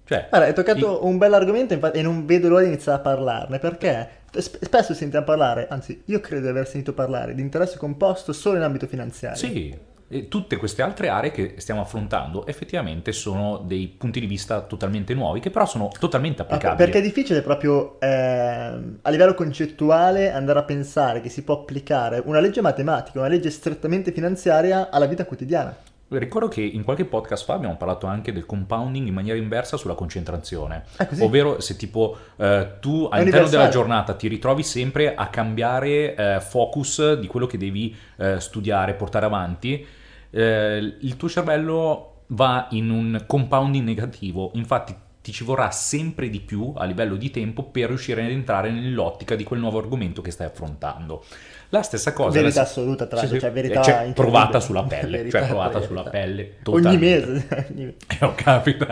Cioè, 0.04 0.26
Guarda, 0.28 0.48
hai 0.48 0.52
toccato 0.52 1.00
i... 1.00 1.06
un 1.06 1.16
bel 1.16 1.32
argomento 1.32 1.72
infatti, 1.72 1.98
e 1.98 2.02
non 2.02 2.26
vedo 2.26 2.50
l'ora 2.50 2.60
di 2.60 2.66
iniziare 2.66 2.98
a 2.98 3.00
parlarne 3.00 3.58
perché 3.58 4.08
spesso 4.38 4.92
sentiamo 4.92 5.24
parlare, 5.24 5.66
anzi 5.70 6.02
io 6.04 6.20
credo 6.20 6.42
di 6.42 6.48
aver 6.48 6.68
sentito 6.68 6.92
parlare 6.92 7.34
di 7.34 7.40
interesse 7.40 7.78
composto 7.78 8.34
solo 8.34 8.58
in 8.58 8.62
ambito 8.62 8.86
finanziario. 8.86 9.38
Sì, 9.38 9.74
e 10.12 10.26
tutte 10.26 10.56
queste 10.56 10.82
altre 10.82 11.08
aree 11.08 11.30
che 11.30 11.54
stiamo 11.58 11.82
affrontando 11.82 12.44
effettivamente 12.44 13.12
sono 13.12 13.62
dei 13.64 13.86
punti 13.86 14.18
di 14.18 14.26
vista 14.26 14.62
totalmente 14.62 15.14
nuovi, 15.14 15.38
che 15.38 15.50
però 15.50 15.66
sono 15.66 15.88
totalmente 15.96 16.42
applicabili. 16.42 16.76
Perché 16.76 16.98
è 16.98 17.02
difficile 17.02 17.42
proprio 17.42 18.00
eh, 18.00 18.08
a 18.08 19.08
livello 19.08 19.34
concettuale 19.34 20.32
andare 20.32 20.58
a 20.58 20.64
pensare 20.64 21.20
che 21.20 21.28
si 21.28 21.44
può 21.44 21.60
applicare 21.60 22.20
una 22.24 22.40
legge 22.40 22.60
matematica, 22.60 23.20
una 23.20 23.28
legge 23.28 23.50
strettamente 23.50 24.10
finanziaria 24.10 24.90
alla 24.90 25.06
vita 25.06 25.24
quotidiana. 25.24 25.76
Ricordo 26.08 26.48
che 26.48 26.60
in 26.60 26.82
qualche 26.82 27.04
podcast 27.04 27.44
fa 27.44 27.54
abbiamo 27.54 27.76
parlato 27.76 28.08
anche 28.08 28.32
del 28.32 28.46
compounding 28.46 29.06
in 29.06 29.14
maniera 29.14 29.38
inversa 29.38 29.76
sulla 29.76 29.94
concentrazione, 29.94 30.86
ovvero 31.20 31.60
se 31.60 31.76
tipo 31.76 32.16
eh, 32.34 32.78
tu 32.80 33.06
all'interno 33.08 33.48
della 33.48 33.68
giornata 33.68 34.14
ti 34.14 34.26
ritrovi 34.26 34.64
sempre 34.64 35.14
a 35.14 35.28
cambiare 35.28 36.16
eh, 36.16 36.40
focus 36.40 37.12
di 37.12 37.28
quello 37.28 37.46
che 37.46 37.58
devi 37.58 37.94
eh, 38.16 38.40
studiare, 38.40 38.94
portare 38.94 39.26
avanti, 39.26 39.86
eh, 40.30 40.96
il 41.00 41.16
tuo 41.16 41.28
cervello 41.28 42.22
va 42.28 42.68
in 42.70 42.90
un 42.90 43.24
compounding 43.26 43.84
negativo, 43.84 44.50
infatti 44.54 44.94
ti 45.22 45.32
ci 45.32 45.44
vorrà 45.44 45.70
sempre 45.70 46.30
di 46.30 46.40
più 46.40 46.72
a 46.76 46.84
livello 46.84 47.16
di 47.16 47.30
tempo 47.30 47.64
per 47.64 47.88
riuscire 47.88 48.24
ad 48.24 48.30
entrare 48.30 48.70
nell'ottica 48.70 49.34
di 49.34 49.44
quel 49.44 49.60
nuovo 49.60 49.78
argomento 49.78 50.22
che 50.22 50.30
stai 50.30 50.46
affrontando. 50.46 51.24
La 51.68 51.82
stessa 51.82 52.12
cosa. 52.12 52.40
Verità 52.40 52.62
la... 52.62 52.66
assoluta, 52.66 53.06
tra 53.06 53.18
l'altro, 53.18 53.38
cioè 53.38 53.52
verità 53.52 53.82
cioè, 53.82 54.12
provata 54.14 54.60
sulla 54.60 54.82
pelle, 54.88 55.18
verità, 55.18 55.38
cioè 55.38 55.48
provata 55.48 55.78
verità. 55.78 55.86
sulla 55.86 56.10
pelle. 56.10 56.42
Ogni 56.64 56.82
totalmente. 56.82 57.26
mese. 57.26 57.96
Eh, 58.20 58.24
ho 58.24 58.34
capito. 58.34 58.86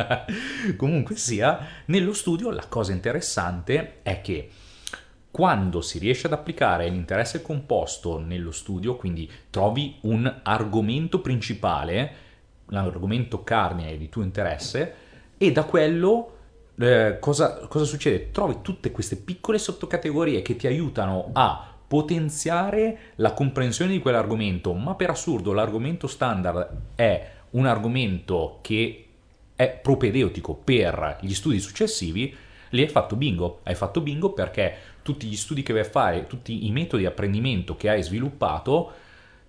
Comunque 0.76 1.16
sia, 1.16 1.58
nello 1.86 2.12
studio 2.12 2.50
la 2.50 2.64
cosa 2.68 2.92
interessante 2.92 3.98
è 4.02 4.20
che 4.20 4.48
quando 5.30 5.80
si 5.80 5.98
riesce 5.98 6.26
ad 6.26 6.32
applicare 6.32 6.88
l'interesse 6.88 7.42
composto 7.42 8.18
nello 8.18 8.50
studio, 8.50 8.96
quindi 8.96 9.30
trovi 9.50 9.96
un 10.02 10.40
argomento 10.42 11.20
principale, 11.20 12.12
l'argomento 12.66 13.44
cardine 13.44 13.96
di 13.96 14.08
tuo 14.08 14.22
interesse, 14.22 14.94
e 15.36 15.52
da 15.52 15.64
quello 15.64 16.32
eh, 16.78 17.18
cosa, 17.20 17.66
cosa 17.68 17.84
succede? 17.84 18.30
Trovi 18.30 18.58
tutte 18.62 18.90
queste 18.90 19.16
piccole 19.16 19.58
sottocategorie 19.58 20.42
che 20.42 20.56
ti 20.56 20.66
aiutano 20.66 21.30
a 21.32 21.74
potenziare 21.86 22.98
la 23.16 23.32
comprensione 23.32 23.92
di 23.92 23.98
quell'argomento, 23.98 24.72
ma 24.74 24.94
per 24.94 25.10
assurdo 25.10 25.52
l'argomento 25.52 26.06
standard 26.06 26.68
è 26.94 27.30
un 27.50 27.66
argomento 27.66 28.58
che 28.60 29.04
è 29.56 29.68
propedeutico 29.70 30.54
per 30.54 31.18
gli 31.20 31.32
studi 31.34 31.58
successivi, 31.58 32.34
lì 32.70 32.82
hai 32.82 32.88
fatto 32.88 33.16
bingo. 33.16 33.60
Hai 33.64 33.74
fatto 33.74 34.00
bingo 34.00 34.32
perché 34.32 34.76
tutti 35.08 35.26
gli 35.26 35.36
studi 35.36 35.62
che 35.62 35.72
vai 35.72 35.80
a 35.80 35.86
fare, 35.86 36.26
tutti 36.26 36.66
i 36.66 36.70
metodi 36.70 37.04
di 37.04 37.08
apprendimento 37.08 37.76
che 37.76 37.88
hai 37.88 38.02
sviluppato 38.02 38.92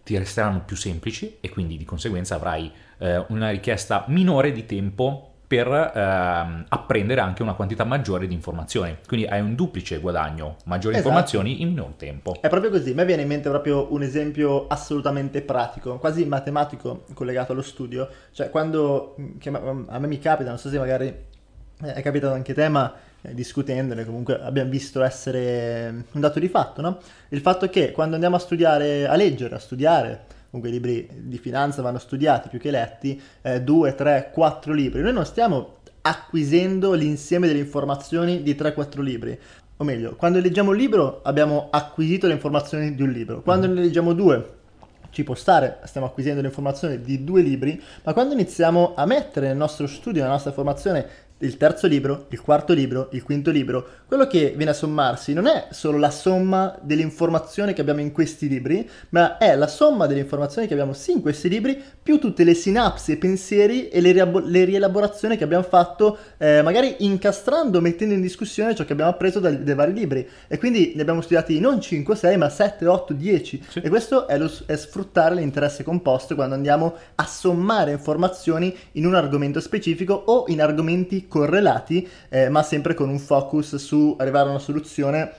ti 0.03 0.17
resteranno 0.17 0.61
più 0.61 0.77
semplici 0.77 1.35
e 1.41 1.49
quindi 1.49 1.75
di 1.75 1.83
conseguenza 1.83 2.35
avrai 2.35 2.71
eh, 2.99 3.25
una 3.27 3.49
richiesta 3.49 4.05
minore 4.07 4.53
di 4.53 4.65
tempo 4.65 5.33
per 5.45 5.67
ehm, 5.67 6.65
apprendere 6.69 7.19
anche 7.19 7.41
una 7.41 7.55
quantità 7.55 7.83
maggiore 7.83 8.25
di 8.25 8.33
informazioni. 8.33 8.95
Quindi 9.05 9.25
hai 9.27 9.41
un 9.41 9.55
duplice 9.55 9.99
guadagno, 9.99 10.55
maggiori 10.63 10.93
Esatto. 10.95 11.09
informazioni 11.09 11.61
in 11.61 11.69
minor 11.69 11.91
tempo. 11.97 12.37
È 12.39 12.47
proprio 12.47 12.71
così, 12.71 12.91
a 12.91 12.93
me 12.93 13.03
viene 13.03 13.23
in 13.23 13.27
mente 13.27 13.49
proprio 13.49 13.91
un 13.91 14.01
esempio 14.01 14.67
assolutamente 14.67 15.41
pratico, 15.41 15.97
quasi 15.97 16.23
matematico 16.25 17.03
collegato 17.13 17.51
allo 17.51 17.63
studio, 17.63 18.07
cioè 18.31 18.49
quando 18.49 19.17
che 19.39 19.49
ma- 19.49 19.59
a 19.87 19.99
me 19.99 20.07
mi 20.07 20.19
capita, 20.19 20.47
non 20.47 20.57
so 20.57 20.69
se 20.69 20.77
magari 20.77 21.07
eh, 21.07 21.93
è 21.93 22.01
capitato 22.01 22.33
anche 22.33 22.53
a 22.53 22.55
te, 22.55 22.69
ma 22.69 22.93
eh, 23.21 23.33
discutendone 23.33 24.05
comunque 24.05 24.39
abbiamo 24.41 24.69
visto 24.69 25.01
essere 25.03 25.91
mm, 25.91 25.99
un 26.13 26.21
dato 26.21 26.39
di 26.39 26.47
fatto, 26.47 26.81
no? 26.81 26.99
Il 27.29 27.41
fatto 27.41 27.69
che 27.69 27.91
quando 27.91 28.15
andiamo 28.15 28.35
a 28.35 28.39
studiare, 28.39 29.07
a 29.07 29.15
leggere, 29.15 29.55
a 29.55 29.59
studiare, 29.59 30.25
comunque 30.49 30.69
i 30.69 30.73
libri 30.73 31.09
di 31.13 31.38
finanza 31.38 31.81
vanno 31.81 31.99
studiati 31.99 32.49
più 32.49 32.59
che 32.59 32.71
letti, 32.71 33.21
eh, 33.41 33.61
due, 33.61 33.95
tre, 33.95 34.31
quattro 34.33 34.73
libri, 34.73 35.01
noi 35.01 35.13
non 35.13 35.25
stiamo 35.25 35.77
acquisendo 36.01 36.93
l'insieme 36.93 37.47
delle 37.47 37.59
informazioni 37.59 38.41
di 38.41 38.53
3-4 38.53 39.01
libri, 39.01 39.38
o 39.77 39.83
meglio, 39.83 40.15
quando 40.15 40.39
leggiamo 40.39 40.71
un 40.71 40.77
libro 40.77 41.21
abbiamo 41.23 41.67
acquisito 41.71 42.27
le 42.27 42.33
informazioni 42.33 42.95
di 42.95 43.01
un 43.01 43.11
libro, 43.11 43.41
quando 43.41 43.67
ne 43.67 43.79
leggiamo 43.79 44.13
due 44.13 44.57
ci 45.11 45.23
può 45.23 45.35
stare, 45.35 45.79
stiamo 45.85 46.07
acquisendo 46.07 46.41
le 46.41 46.47
informazioni 46.47 47.01
di 47.01 47.23
due 47.23 47.41
libri, 47.41 47.81
ma 48.03 48.13
quando 48.13 48.33
iniziamo 48.33 48.93
a 48.95 49.05
mettere 49.05 49.47
nel 49.47 49.57
nostro 49.57 49.88
studio, 49.88 50.21
nella 50.21 50.33
nostra 50.33 50.51
formazione, 50.51 51.07
il 51.39 51.58
terzo 51.58 51.88
libro, 51.88 52.25
il 52.29 52.41
quarto 52.41 52.74
libro, 52.74 53.10
il 53.12 53.24
quinto 53.24 53.51
libro, 53.51 53.88
quello 54.05 54.27
che 54.27 54.53
viene 54.55 54.72
a 54.72 54.74
sommarsi 54.74 55.34
non 55.34 55.48
è 55.48 55.67
solo 55.72 55.98
la 55.98 56.10
somma 56.10 56.77
delle 56.81 57.01
informazioni 57.01 57.74
che 57.74 57.81
abbiamo 57.81 58.01
in 58.01 58.12
questi 58.12 58.48
libri, 58.48 58.88
ma 59.10 59.38
è 59.38 59.55
la 59.55 59.67
somma 59.67 60.05
delle 60.05 60.19
informazioni 60.19 60.67
che 60.67 60.74
abbiamo 60.74 60.93
sì 60.93 61.12
in 61.12 61.22
questi 61.22 61.48
libri, 61.48 61.81
più 62.01 62.19
tutte 62.19 62.43
le 62.43 62.53
sinapsi 62.53 63.13
e 63.13 63.17
pensieri 63.17 63.88
e 63.88 64.01
le, 64.01 64.12
riabo- 64.12 64.39
le 64.39 64.65
rielaborazioni 64.65 65.38
che 65.38 65.43
abbiamo 65.43 65.63
fatto, 65.63 66.17
eh, 66.38 66.62
magari 66.62 66.96
incastrando, 67.00 67.79
mettendo 67.79 68.13
in 68.13 68.22
discussione 68.22 68.75
ciò 68.75 68.84
che 68.84 68.93
abbiamo 68.93 69.12
appreso 69.12 69.39
dai, 69.39 69.63
dai 69.63 69.75
vari 69.75 69.93
libri. 69.93 70.27
E 70.48 70.58
quindi 70.58 70.93
ne 70.96 71.01
abbiamo 71.01 71.22
studiati 71.22 71.60
non 71.60 71.79
5, 71.79 72.15
6, 72.15 72.38
ma 72.38 72.50
7, 72.50 72.86
8, 72.86 73.13
10. 73.13 73.63
Sì. 73.69 73.79
E 73.79 73.89
questo 73.89 74.27
è, 74.27 74.38
lo- 74.38 74.51
è 74.65 74.75
sfruttare 74.75 75.36
l'interesse 75.36 75.84
composto 75.84 76.36
quando 76.36 76.55
andiamo 76.55 76.96
a 77.15 77.25
sommare 77.25 77.91
informazioni 77.91 78.75
in 78.93 79.05
un 79.05 79.15
argomento 79.15 79.62
specifico 79.62 80.13
o 80.13 80.46
in 80.48 80.62
argomenti 80.62 81.27
correlati, 81.29 82.05
eh, 82.27 82.50
ma 82.50 82.62
sempre 82.63 82.93
con 82.93 83.07
un 83.07 83.19
focus 83.19 83.77
su 83.77 84.17
arrivare 84.19 84.48
a 84.48 84.50
una 84.50 84.59
soluzione 84.59 85.31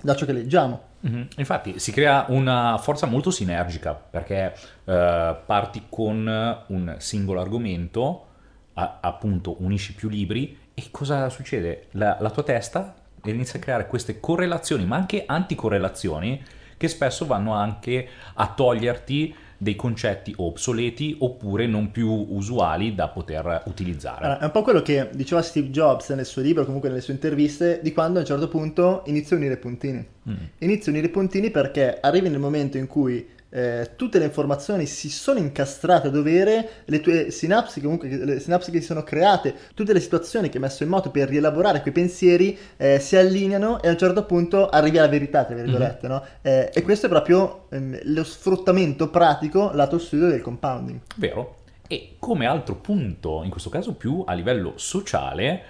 da 0.00 0.14
ciò 0.14 0.24
che 0.24 0.32
leggiamo. 0.32 0.82
Mhm. 1.00 1.28
Infatti 1.38 1.78
si 1.80 1.90
crea 1.90 2.26
una 2.28 2.78
forza 2.78 3.06
molto 3.06 3.30
sinergica 3.30 3.94
perché 3.94 4.54
eh, 4.84 5.36
parti 5.44 5.86
con 5.88 6.64
un 6.66 6.94
singolo 6.98 7.40
argomento, 7.40 8.26
a- 8.74 8.98
appunto 9.00 9.56
unisci 9.62 9.94
più 9.94 10.08
libri 10.08 10.56
e 10.74 10.88
cosa 10.92 11.28
succede? 11.28 11.86
La, 11.92 12.16
la 12.20 12.30
tua 12.30 12.44
testa 12.44 12.94
inizia 13.24 13.58
a 13.58 13.62
creare 13.62 13.86
queste 13.88 14.20
correlazioni, 14.20 14.84
ma 14.84 14.96
anche 14.96 15.24
anticorrelazioni 15.26 16.40
che 16.76 16.88
spesso 16.88 17.26
vanno 17.26 17.52
anche 17.54 18.08
a 18.34 18.46
toglierti 18.54 19.34
dei 19.58 19.74
concetti 19.74 20.32
obsoleti 20.36 21.16
oppure 21.18 21.66
non 21.66 21.90
più 21.90 22.08
usuali 22.08 22.94
da 22.94 23.08
poter 23.08 23.62
utilizzare. 23.66 24.24
Allora, 24.24 24.40
è 24.40 24.44
un 24.44 24.50
po' 24.52 24.62
quello 24.62 24.82
che 24.82 25.10
diceva 25.12 25.42
Steve 25.42 25.70
Jobs 25.70 26.10
nel 26.10 26.24
suo 26.24 26.42
libro, 26.42 26.64
comunque 26.64 26.88
nelle 26.88 27.00
sue 27.00 27.14
interviste, 27.14 27.80
di 27.82 27.92
quando 27.92 28.18
a 28.18 28.22
un 28.22 28.26
certo 28.26 28.48
punto 28.48 29.02
inizia 29.06 29.34
a 29.34 29.38
unire 29.40 29.54
i 29.54 29.58
puntini. 29.58 30.06
Mm. 30.28 30.34
Inizia 30.58 30.86
a 30.86 30.94
unire 30.94 31.08
i 31.08 31.10
puntini 31.10 31.50
perché 31.50 31.98
arrivi 32.00 32.28
nel 32.28 32.38
momento 32.38 32.78
in 32.78 32.86
cui 32.86 33.26
eh, 33.50 33.92
tutte 33.96 34.18
le 34.18 34.26
informazioni 34.26 34.86
si 34.86 35.08
sono 35.08 35.38
incastrate 35.38 36.08
a 36.08 36.10
dovere, 36.10 36.82
le 36.84 37.00
tue 37.00 37.30
sinapsi, 37.30 37.80
comunque 37.80 38.08
le 38.08 38.40
sinapsi 38.40 38.70
che 38.70 38.80
si 38.80 38.86
sono 38.86 39.02
create, 39.02 39.54
tutte 39.74 39.92
le 39.92 40.00
situazioni 40.00 40.48
che 40.48 40.56
hai 40.56 40.62
messo 40.62 40.82
in 40.82 40.88
moto 40.88 41.10
per 41.10 41.28
rielaborare 41.28 41.80
quei 41.80 41.92
pensieri 41.92 42.56
eh, 42.76 42.98
si 42.98 43.16
allineano 43.16 43.80
e 43.80 43.88
a 43.88 43.92
un 43.92 43.98
certo 43.98 44.24
punto 44.24 44.68
arrivi 44.68 44.98
alla 44.98 45.08
verità, 45.08 45.44
tra 45.44 45.54
virgolette, 45.54 46.08
no? 46.08 46.22
Eh, 46.42 46.70
e 46.72 46.82
questo 46.82 47.06
è 47.06 47.08
proprio 47.08 47.66
ehm, 47.70 47.98
lo 48.04 48.24
sfruttamento 48.24 49.08
pratico 49.08 49.70
lato 49.72 49.98
studio 49.98 50.28
del 50.28 50.42
compounding. 50.42 51.00
Vero? 51.16 51.56
E 51.86 52.16
come 52.18 52.46
altro 52.46 52.74
punto, 52.74 53.42
in 53.42 53.50
questo 53.50 53.70
caso 53.70 53.94
più 53.94 54.22
a 54.26 54.34
livello 54.34 54.74
sociale, 54.76 55.62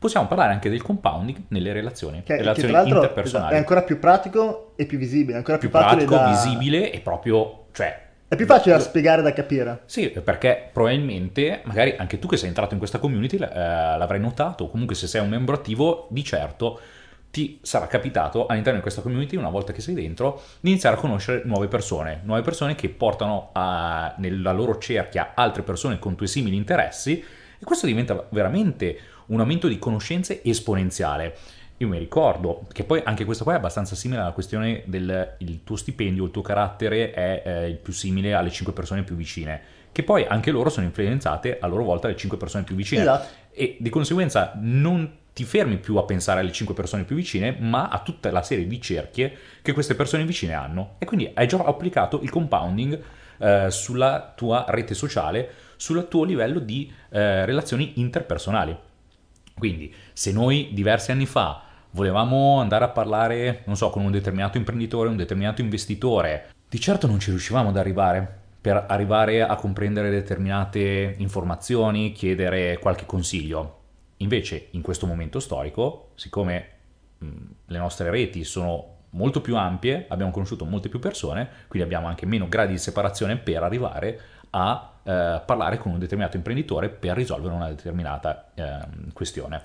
possiamo 0.00 0.26
parlare 0.26 0.54
anche 0.54 0.70
del 0.70 0.80
compounding 0.82 1.42
nelle 1.48 1.74
relazioni, 1.74 2.22
Che, 2.22 2.34
che 2.34 2.36
relazioni 2.38 2.70
tra 2.70 2.80
l'altro 2.80 3.00
interpersonali. 3.02 3.54
è 3.54 3.58
ancora 3.58 3.82
più 3.82 3.98
pratico 3.98 4.72
e 4.74 4.86
più 4.86 4.96
visibile, 4.96 5.34
è 5.34 5.36
ancora 5.36 5.58
più, 5.58 5.68
più 5.68 5.78
pratico, 5.78 6.14
da... 6.14 6.28
visibile 6.28 6.90
e 6.90 7.00
proprio, 7.00 7.66
cioè... 7.72 8.08
È 8.26 8.36
più 8.36 8.46
facile 8.46 8.76
da 8.76 8.80
spiegare 8.80 9.22
da 9.22 9.32
capire. 9.32 9.82
Sì, 9.86 10.08
perché 10.08 10.70
probabilmente, 10.72 11.60
magari 11.64 11.96
anche 11.98 12.18
tu 12.18 12.28
che 12.28 12.36
sei 12.36 12.48
entrato 12.48 12.72
in 12.72 12.78
questa 12.78 12.98
community 12.98 13.36
eh, 13.36 13.48
l'avrai 13.48 14.20
notato, 14.20 14.68
comunque 14.70 14.94
se 14.94 15.06
sei 15.06 15.20
un 15.20 15.28
membro 15.28 15.56
attivo, 15.56 16.06
di 16.10 16.24
certo 16.24 16.80
ti 17.30 17.58
sarà 17.62 17.86
capitato 17.86 18.46
all'interno 18.46 18.76
di 18.78 18.82
questa 18.82 19.02
community, 19.02 19.36
una 19.36 19.50
volta 19.50 19.72
che 19.72 19.80
sei 19.80 19.94
dentro, 19.94 20.40
di 20.60 20.70
iniziare 20.70 20.96
a 20.96 20.98
conoscere 20.98 21.42
nuove 21.44 21.68
persone, 21.68 22.20
nuove 22.24 22.42
persone 22.42 22.74
che 22.74 22.88
portano 22.88 23.50
a- 23.52 24.14
nella 24.18 24.52
loro 24.52 24.78
cerchia 24.78 25.32
altre 25.34 25.62
persone 25.62 25.98
con 25.98 26.16
tuoi 26.16 26.28
simili 26.28 26.56
interessi 26.56 27.22
e 27.58 27.64
questo 27.64 27.86
diventa 27.86 28.26
veramente 28.30 28.98
un 29.30 29.40
aumento 29.40 29.68
di 29.68 29.78
conoscenze 29.78 30.42
esponenziale. 30.44 31.36
Io 31.78 31.88
mi 31.88 31.98
ricordo 31.98 32.66
che 32.72 32.84
poi 32.84 33.00
anche 33.02 33.24
questo 33.24 33.42
qua 33.42 33.54
è 33.54 33.56
abbastanza 33.56 33.94
simile 33.94 34.20
alla 34.20 34.32
questione 34.32 34.82
del 34.84 35.36
il 35.38 35.64
tuo 35.64 35.76
stipendio, 35.76 36.24
il 36.24 36.30
tuo 36.30 36.42
carattere 36.42 37.10
è 37.10 37.42
eh, 37.44 37.68
il 37.68 37.76
più 37.76 37.92
simile 37.92 38.34
alle 38.34 38.50
5 38.50 38.74
persone 38.74 39.02
più 39.02 39.16
vicine, 39.16 39.60
che 39.90 40.02
poi 40.02 40.26
anche 40.28 40.50
loro 40.50 40.68
sono 40.68 40.84
influenzate 40.84 41.58
a 41.58 41.66
loro 41.66 41.84
volta 41.84 42.06
dalle 42.06 42.18
5 42.18 42.36
persone 42.36 42.64
più 42.64 42.74
vicine 42.74 43.00
Esatto. 43.00 43.28
e 43.52 43.76
di 43.80 43.88
conseguenza 43.88 44.52
non 44.56 45.18
ti 45.32 45.44
fermi 45.44 45.78
più 45.78 45.96
a 45.96 46.04
pensare 46.04 46.40
alle 46.40 46.52
5 46.52 46.74
persone 46.74 47.04
più 47.04 47.16
vicine, 47.16 47.56
ma 47.58 47.88
a 47.88 48.00
tutta 48.00 48.30
la 48.30 48.42
serie 48.42 48.66
di 48.66 48.80
cerchie 48.80 49.34
che 49.62 49.72
queste 49.72 49.94
persone 49.94 50.26
vicine 50.26 50.52
hanno. 50.52 50.96
E 50.98 51.06
quindi 51.06 51.30
hai 51.32 51.46
già 51.46 51.56
applicato 51.64 52.20
il 52.20 52.28
compounding 52.28 53.00
eh, 53.38 53.70
sulla 53.70 54.34
tua 54.36 54.66
rete 54.68 54.92
sociale, 54.92 55.50
sul 55.76 56.08
tuo 56.08 56.24
livello 56.24 56.58
di 56.58 56.92
eh, 57.08 57.46
relazioni 57.46 57.92
interpersonali. 57.96 58.88
Quindi, 59.56 59.94
se 60.12 60.32
noi 60.32 60.70
diversi 60.72 61.10
anni 61.10 61.26
fa 61.26 61.62
volevamo 61.92 62.60
andare 62.60 62.84
a 62.84 62.88
parlare, 62.88 63.62
non 63.66 63.76
so, 63.76 63.90
con 63.90 64.04
un 64.04 64.10
determinato 64.10 64.58
imprenditore, 64.58 65.08
un 65.08 65.16
determinato 65.16 65.60
investitore, 65.60 66.50
di 66.68 66.78
certo 66.78 67.06
non 67.06 67.18
ci 67.18 67.30
riuscivamo 67.30 67.70
ad 67.70 67.76
arrivare 67.76 68.38
per 68.60 68.84
arrivare 68.88 69.42
a 69.42 69.54
comprendere 69.56 70.10
determinate 70.10 71.14
informazioni, 71.18 72.12
chiedere 72.12 72.78
qualche 72.78 73.06
consiglio. 73.06 73.78
Invece, 74.18 74.68
in 74.72 74.82
questo 74.82 75.06
momento 75.06 75.40
storico, 75.40 76.10
siccome 76.14 76.66
mh, 77.18 77.26
le 77.66 77.78
nostre 77.78 78.10
reti 78.10 78.44
sono 78.44 78.98
molto 79.10 79.40
più 79.40 79.56
ampie, 79.56 80.04
abbiamo 80.08 80.30
conosciuto 80.30 80.66
molte 80.66 80.90
più 80.90 80.98
persone, 80.98 81.48
quindi 81.68 81.88
abbiamo 81.88 82.06
anche 82.06 82.26
meno 82.26 82.48
gradi 82.48 82.72
di 82.72 82.78
separazione 82.78 83.38
per 83.38 83.62
arrivare 83.62 84.20
a 84.50 84.92
eh, 85.10 85.42
parlare 85.44 85.78
con 85.78 85.90
un 85.90 85.98
determinato 85.98 86.36
imprenditore 86.36 86.88
per 86.88 87.16
risolvere 87.16 87.52
una 87.52 87.68
determinata 87.68 88.50
ehm, 88.54 89.12
questione. 89.12 89.60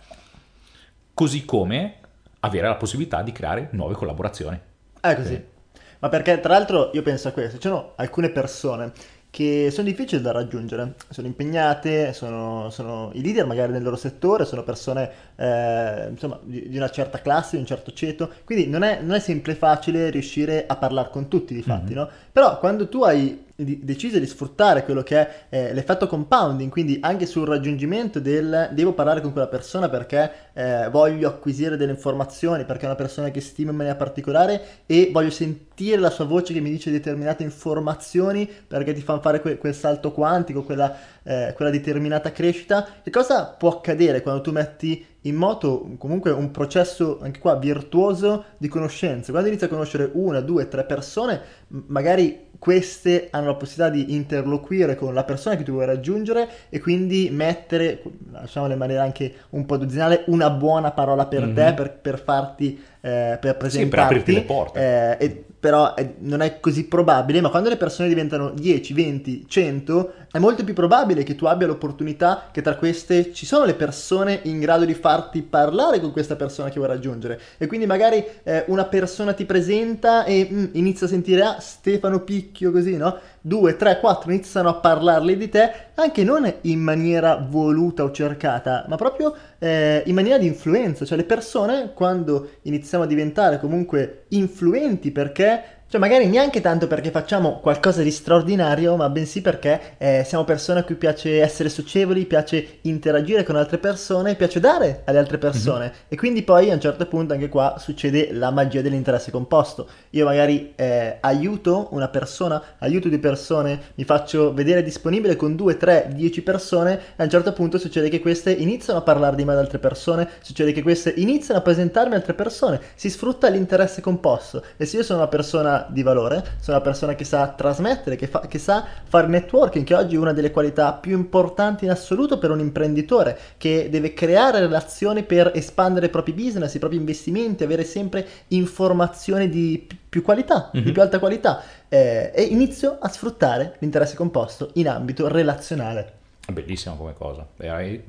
Così 1.13 1.45
come 1.45 1.97
avere 2.39 2.67
la 2.67 2.75
possibilità 2.75 3.21
di 3.21 3.31
creare 3.31 3.69
nuove 3.71 3.93
collaborazioni. 3.93 4.59
È 4.99 5.15
così. 5.15 5.53
Ma 5.99 6.09
perché 6.09 6.39
tra 6.39 6.53
l'altro 6.53 6.89
io 6.93 7.03
penso 7.03 7.27
a 7.27 7.31
questo, 7.31 7.57
ci 7.57 7.67
sono 7.67 7.93
alcune 7.95 8.29
persone 8.29 8.91
che 9.29 9.69
sono 9.69 9.87
difficili 9.87 10.21
da 10.21 10.31
raggiungere, 10.31 10.95
sono 11.09 11.27
impegnate, 11.27 12.13
sono, 12.13 12.69
sono 12.69 13.11
i 13.13 13.21
leader 13.21 13.45
magari 13.45 13.71
nel 13.71 13.83
loro 13.83 13.97
settore, 13.97 14.45
sono 14.45 14.63
persone 14.63 15.11
eh, 15.35 16.07
insomma, 16.09 16.39
di, 16.43 16.69
di, 16.69 16.77
una 16.77 16.89
certa 16.89 17.21
classe, 17.21 17.55
di 17.55 17.61
un 17.61 17.67
certo 17.67 17.91
ceto, 17.91 18.31
quindi 18.43 18.67
non 18.67 18.83
è, 18.83 18.99
non 19.01 19.15
è 19.15 19.19
sempre 19.19 19.55
facile 19.55 20.09
riuscire 20.09 20.65
a 20.67 20.75
parlare 20.75 21.09
con 21.09 21.27
tutti 21.27 21.53
di 21.53 21.61
fatti, 21.61 21.93
mm-hmm. 21.93 22.03
no? 22.03 22.09
Però 22.31 22.59
quando 22.59 22.87
tu 22.87 23.03
hai 23.03 23.43
deciso 23.57 24.19
di 24.19 24.25
sfruttare 24.25 24.83
quello 24.83 25.01
che 25.01 25.17
è 25.17 25.45
eh, 25.49 25.73
l'effetto 25.73 26.07
compounding, 26.07 26.69
quindi 26.69 26.97
anche 27.01 27.25
sul 27.25 27.47
raggiungimento 27.47 28.19
del 28.19 28.69
devo 28.73 28.91
parlare 28.91 29.21
con 29.21 29.31
quella 29.31 29.47
persona 29.47 29.87
perché 29.87 30.29
eh, 30.51 30.89
voglio 30.89 31.29
acquisire 31.29 31.77
delle 31.77 31.93
informazioni, 31.93 32.65
perché 32.65 32.83
è 32.83 32.87
una 32.87 32.95
persona 32.95 33.29
che 33.29 33.39
stimo 33.39 33.71
in 33.71 33.77
maniera 33.77 33.97
particolare 33.97 34.61
e 34.85 35.09
voglio 35.13 35.29
sentire 35.29 36.01
la 36.01 36.09
sua 36.09 36.25
voce 36.25 36.51
che 36.51 36.59
mi 36.59 36.69
dice 36.69 36.91
determinate 36.91 37.43
informazioni 37.43 38.45
perché 38.45 38.91
ti 38.91 39.01
fanno 39.01 39.21
fare 39.21 39.39
que- 39.39 39.57
quel 39.57 39.73
salto 39.73 40.11
quantico, 40.11 40.63
quella, 40.63 40.93
eh, 41.23 41.53
quella 41.55 41.71
determinata 41.71 42.33
crescita. 42.33 42.85
Che 43.01 43.09
cosa 43.09 43.45
può 43.45 43.69
accadere 43.69 44.21
quando 44.21 44.41
tu 44.41 44.51
metti 44.51 45.05
in 45.25 45.35
moto 45.35 45.95
comunque 45.97 46.31
un 46.31 46.51
processo 46.51 47.19
anche 47.21 47.39
qua 47.39 47.55
virtuoso 47.55 48.45
di 48.57 48.67
conoscenze? 48.67 49.31
Quando 49.31 49.49
inizi 49.49 49.65
a 49.65 49.67
conoscere 49.67 50.09
una, 50.13 50.39
due, 50.41 50.67
tre 50.67 50.83
persone, 50.85 51.41
magari 51.87 52.45
queste 52.59 53.27
hanno 53.31 53.47
la 53.47 53.55
possibilità 53.55 53.95
di 53.95 54.15
interloquire 54.15 54.95
con 54.95 55.13
la 55.13 55.23
persona 55.23 55.55
che 55.55 55.63
tu 55.63 55.73
vuoi 55.73 55.85
raggiungere 55.85 56.47
e 56.69 56.79
quindi 56.79 57.29
mettere, 57.31 58.01
diciamo 58.41 58.71
in 58.71 58.77
maniera 58.77 59.03
anche 59.03 59.33
un 59.51 59.65
po' 59.65 59.77
dozzinale, 59.77 60.23
una 60.27 60.49
buona 60.49 60.91
parola 60.91 61.25
per 61.25 61.45
mm-hmm. 61.45 61.55
te, 61.55 61.73
per, 61.73 61.93
per 61.99 62.19
farti, 62.19 62.81
eh, 63.01 63.37
per 63.39 63.57
presentarti. 63.57 63.69
Sì, 63.79 63.87
per 63.87 63.99
aprirti 63.99 64.33
le 64.33 64.41
porte. 64.43 65.17
Eh, 65.19 65.25
e, 65.25 65.45
però 65.65 65.95
eh, 65.95 66.13
non 66.19 66.41
è 66.41 66.59
così 66.59 66.85
probabile, 66.85 67.41
ma 67.41 67.49
quando 67.49 67.69
le 67.69 67.75
persone 67.75 68.07
diventano 68.07 68.51
10, 68.51 68.93
20, 68.93 69.45
100, 69.47 70.13
è 70.31 70.37
molto 70.37 70.63
più 70.63 70.75
probabile 70.75 71.23
che 71.23 71.33
tu 71.33 71.45
abbia 71.45 71.65
l'opportunità 71.65 72.49
che 72.51 72.61
tra 72.61 72.75
queste 72.75 73.33
ci 73.33 73.47
sono 73.47 73.65
le 73.65 73.73
persone 73.73 74.41
in 74.43 74.59
grado 74.59 74.85
di 74.85 74.93
farti 74.93 75.41
parlare 75.41 75.99
con 75.99 76.11
questa 76.11 76.35
persona 76.35 76.69
che 76.69 76.75
vuoi 76.75 76.89
raggiungere. 76.89 77.41
E 77.57 77.65
quindi 77.65 77.87
magari 77.87 78.23
eh, 78.43 78.65
una 78.67 78.85
persona 78.85 79.33
ti 79.33 79.45
presenta 79.45 80.23
e 80.23 80.47
mm, 80.51 80.65
inizia 80.73 81.07
a 81.07 81.09
sentire, 81.09 81.41
ah, 81.41 81.59
Stefano 81.59 82.19
Picchio, 82.19 82.71
così, 82.71 82.95
no? 82.95 83.17
Due, 83.47 83.75
tre, 83.75 83.99
quattro 83.99 84.31
iniziano 84.31 84.69
a 84.69 84.73
parlarle 84.73 85.37
di 85.37 85.49
te, 85.49 85.71
anche 85.93 86.23
non 86.23 86.51
in 86.61 86.79
maniera 86.79 87.35
voluta 87.47 88.01
o 88.03 88.09
cercata, 88.09 88.85
ma 88.87 88.95
proprio 88.95 89.35
eh, 89.59 90.01
in 90.07 90.15
maniera 90.15 90.39
di 90.39 90.47
influenza. 90.47 91.05
Cioè 91.05 91.15
le 91.15 91.25
persone, 91.25 91.91
quando 91.93 92.53
iniziamo 92.63 93.03
a 93.03 93.07
diventare 93.07 93.59
comunque 93.59 94.23
influenti 94.29 95.11
perché 95.11 95.61
cioè, 95.95 96.09
magari 96.09 96.27
neanche 96.27 96.59
tanto 96.59 96.87
perché 96.87 97.09
facciamo 97.09 97.59
qualcosa 97.61 98.01
di 98.01 98.11
straordinario, 98.11 98.97
ma 98.97 99.07
bensì 99.07 99.41
perché 99.41 99.95
eh, 99.97 100.23
siamo 100.25 100.43
persone 100.43 100.81
a 100.81 100.83
cui 100.83 100.95
piace 100.95 101.39
essere 101.39 101.69
socievoli, 101.69 102.25
piace 102.25 102.79
interagire 102.81 103.43
con 103.43 103.55
altre 103.55 103.77
persone, 103.77 104.35
piace 104.35 104.59
dare 104.59 105.03
alle 105.05 105.19
altre 105.19 105.37
persone. 105.37 105.85
Mm-hmm. 105.85 105.95
E 106.09 106.17
quindi 106.17 106.43
poi 106.43 106.69
a 106.69 106.73
un 106.73 106.81
certo 106.81 107.05
punto 107.05 107.31
anche 107.31 107.47
qua 107.47 107.75
succede 107.79 108.33
la 108.33 108.51
magia 108.51 108.81
dell'interesse 108.81 109.31
composto. 109.31 109.87
Io 110.09 110.25
magari 110.25 110.73
eh, 110.75 111.17
aiuto 111.21 111.87
una 111.91 112.09
persona, 112.09 112.61
aiuto 112.79 113.07
due 113.07 113.19
persone, 113.19 113.79
mi 113.95 114.03
faccio 114.03 114.53
vedere 114.53 114.83
disponibile 114.83 115.37
con 115.37 115.55
due, 115.55 115.77
tre, 115.77 116.09
dieci 116.13 116.41
persone, 116.41 116.93
e 116.93 116.99
a 117.15 117.23
un 117.23 117.29
certo 117.29 117.53
punto 117.53 117.77
succede 117.77 118.09
che 118.09 118.19
queste 118.19 118.51
iniziano 118.51 118.99
a 118.99 119.03
parlare 119.03 119.37
di 119.37 119.45
me 119.45 119.53
ad 119.53 119.59
altre 119.59 119.79
persone, 119.79 120.27
succede 120.41 120.73
che 120.73 120.81
queste 120.81 121.13
iniziano 121.15 121.61
a 121.61 121.63
presentarmi 121.63 122.15
altre 122.15 122.33
persone, 122.33 122.81
si 122.95 123.09
sfrutta 123.09 123.47
l'interesse 123.47 124.01
composto. 124.01 124.61
E 124.75 124.85
se 124.85 124.97
io 124.97 125.03
sono 125.03 125.19
una 125.19 125.29
persona 125.29 125.84
di 125.89 126.03
valore, 126.03 126.43
sono 126.59 126.77
una 126.77 126.85
persona 126.85 127.15
che 127.15 127.23
sa 127.23 127.47
trasmettere, 127.49 128.15
che, 128.15 128.27
fa, 128.27 128.41
che 128.41 128.59
sa 128.59 128.85
fare 129.03 129.27
networking, 129.27 129.85
che 129.85 129.93
oggi 129.93 130.15
è 130.15 130.17
una 130.17 130.33
delle 130.33 130.51
qualità 130.51 130.93
più 130.93 131.17
importanti 131.17 131.85
in 131.85 131.91
assoluto 131.91 132.37
per 132.37 132.51
un 132.51 132.59
imprenditore, 132.59 133.37
che 133.57 133.89
deve 133.89 134.13
creare 134.13 134.59
relazioni 134.59 135.23
per 135.23 135.51
espandere 135.53 136.07
i 136.07 136.09
propri 136.09 136.33
business, 136.33 136.73
i 136.73 136.79
propri 136.79 136.97
investimenti, 136.97 137.63
avere 137.63 137.83
sempre 137.83 138.27
informazioni 138.49 139.49
di 139.49 139.87
più 140.07 140.21
qualità, 140.21 140.55
mm-hmm. 140.55 140.83
di 140.83 140.87
mhm. 140.87 140.91
più 140.93 141.01
alta 141.01 141.19
qualità. 141.19 141.61
Eh, 141.89 142.31
e 142.33 142.41
inizio 142.43 142.97
a 142.99 143.09
sfruttare 143.09 143.75
l'interesse 143.79 144.15
composto 144.15 144.69
in 144.73 144.87
ambito 144.89 145.27
relazionale. 145.27 146.13
Bellissima 146.51 146.95
come 146.95 147.13
cosa, 147.13 147.47
è 147.57 147.99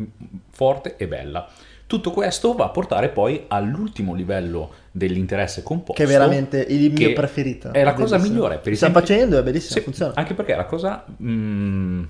forte 0.51 0.97
e 0.97 1.07
bella. 1.07 1.49
Tutto 1.87 2.11
questo 2.11 2.55
va 2.55 2.65
a 2.65 2.71
portare 2.71 3.11
poi 3.11 3.45
all'ultimo 3.47 4.12
livello 4.12 4.85
dell'interesse 4.97 5.63
composto. 5.63 5.93
Che 5.93 6.05
è 6.05 6.07
veramente 6.07 6.65
il 6.69 6.91
mio 6.91 7.13
preferito. 7.13 7.73
È 7.73 7.85
la 7.85 7.93
cosa 7.93 8.17
migliore. 8.17 8.59
Per 8.59 8.75
Sta 8.75 8.91
facendo, 8.91 9.39
è 9.39 9.43
bellissimo, 9.43 9.79
sì, 9.79 9.81
funziona. 9.81 10.13
Anche 10.15 10.35
perché 10.35 10.55
è 10.55 10.57
la 10.57 10.65
cosa... 10.65 11.05
Mh, 11.17 11.31
mm, 11.31 12.05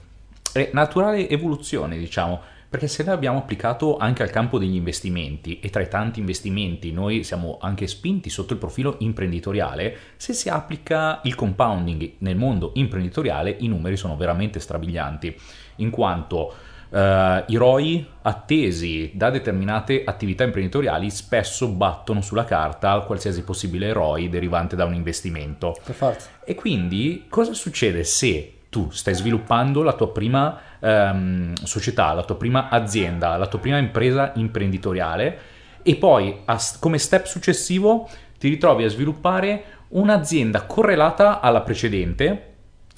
è 0.53 0.71
naturale 0.73 1.29
evoluzione, 1.29 1.99
diciamo. 1.99 2.41
Perché 2.69 2.89
se 2.89 3.05
noi 3.05 3.15
abbiamo 3.15 3.39
applicato 3.39 3.97
anche 3.97 4.23
al 4.23 4.31
campo 4.31 4.59
degli 4.59 4.75
investimenti 4.75 5.61
e 5.61 5.71
tra 5.71 5.83
i 5.83 5.89
tanti 5.89 6.21
investimenti 6.21 6.93
noi 6.93 7.23
siamo 7.23 7.59
anche 7.61 7.87
spinti 7.87 8.29
sotto 8.29 8.53
il 8.53 8.59
profilo 8.59 8.97
imprenditoriale, 8.99 9.97
se 10.17 10.33
si 10.33 10.49
applica 10.49 11.21
il 11.25 11.35
compounding 11.35 12.15
nel 12.19 12.37
mondo 12.37 12.73
imprenditoriale 12.75 13.57
i 13.61 13.69
numeri 13.69 13.97
sono 13.97 14.17
veramente 14.17 14.59
strabilianti, 14.59 15.35
in 15.77 15.91
quanto 15.91 16.55
Uh, 16.97 17.45
I 17.47 17.57
ROI 17.57 18.09
attesi 18.23 19.11
da 19.13 19.29
determinate 19.29 20.03
attività 20.03 20.45
imprenditoriali 20.45 21.11
spesso 21.11 21.69
battono 21.69 22.23
sulla 22.23 22.47
carta 22.47 23.01
qualsiasi 23.01 23.45
possibile 23.45 23.93
ROI 23.93 24.31
derivante 24.31 24.77
da 24.77 24.87
un 24.87 24.95
investimento. 24.95 25.77
Per 25.85 25.95
forza. 25.95 26.31
E 26.43 26.55
quindi 26.55 27.27
cosa 27.29 27.53
succede 27.53 28.03
se 28.03 28.61
tu 28.71 28.89
stai 28.89 29.13
sviluppando 29.13 29.83
la 29.83 29.93
tua 29.93 30.11
prima 30.11 30.59
um, 30.81 31.53
società, 31.65 32.15
la 32.15 32.25
tua 32.25 32.37
prima 32.37 32.71
azienda, 32.71 33.37
la 33.37 33.47
tua 33.47 33.59
prima 33.59 33.77
impresa 33.77 34.33
imprenditoriale 34.37 35.39
e 35.83 35.97
poi 35.97 36.35
a, 36.47 36.59
come 36.81 36.97
step 36.97 37.27
successivo 37.27 38.09
ti 38.39 38.49
ritrovi 38.49 38.85
a 38.85 38.89
sviluppare 38.89 39.65
un'azienda 39.89 40.63
correlata 40.63 41.41
alla 41.41 41.61
precedente 41.61 42.55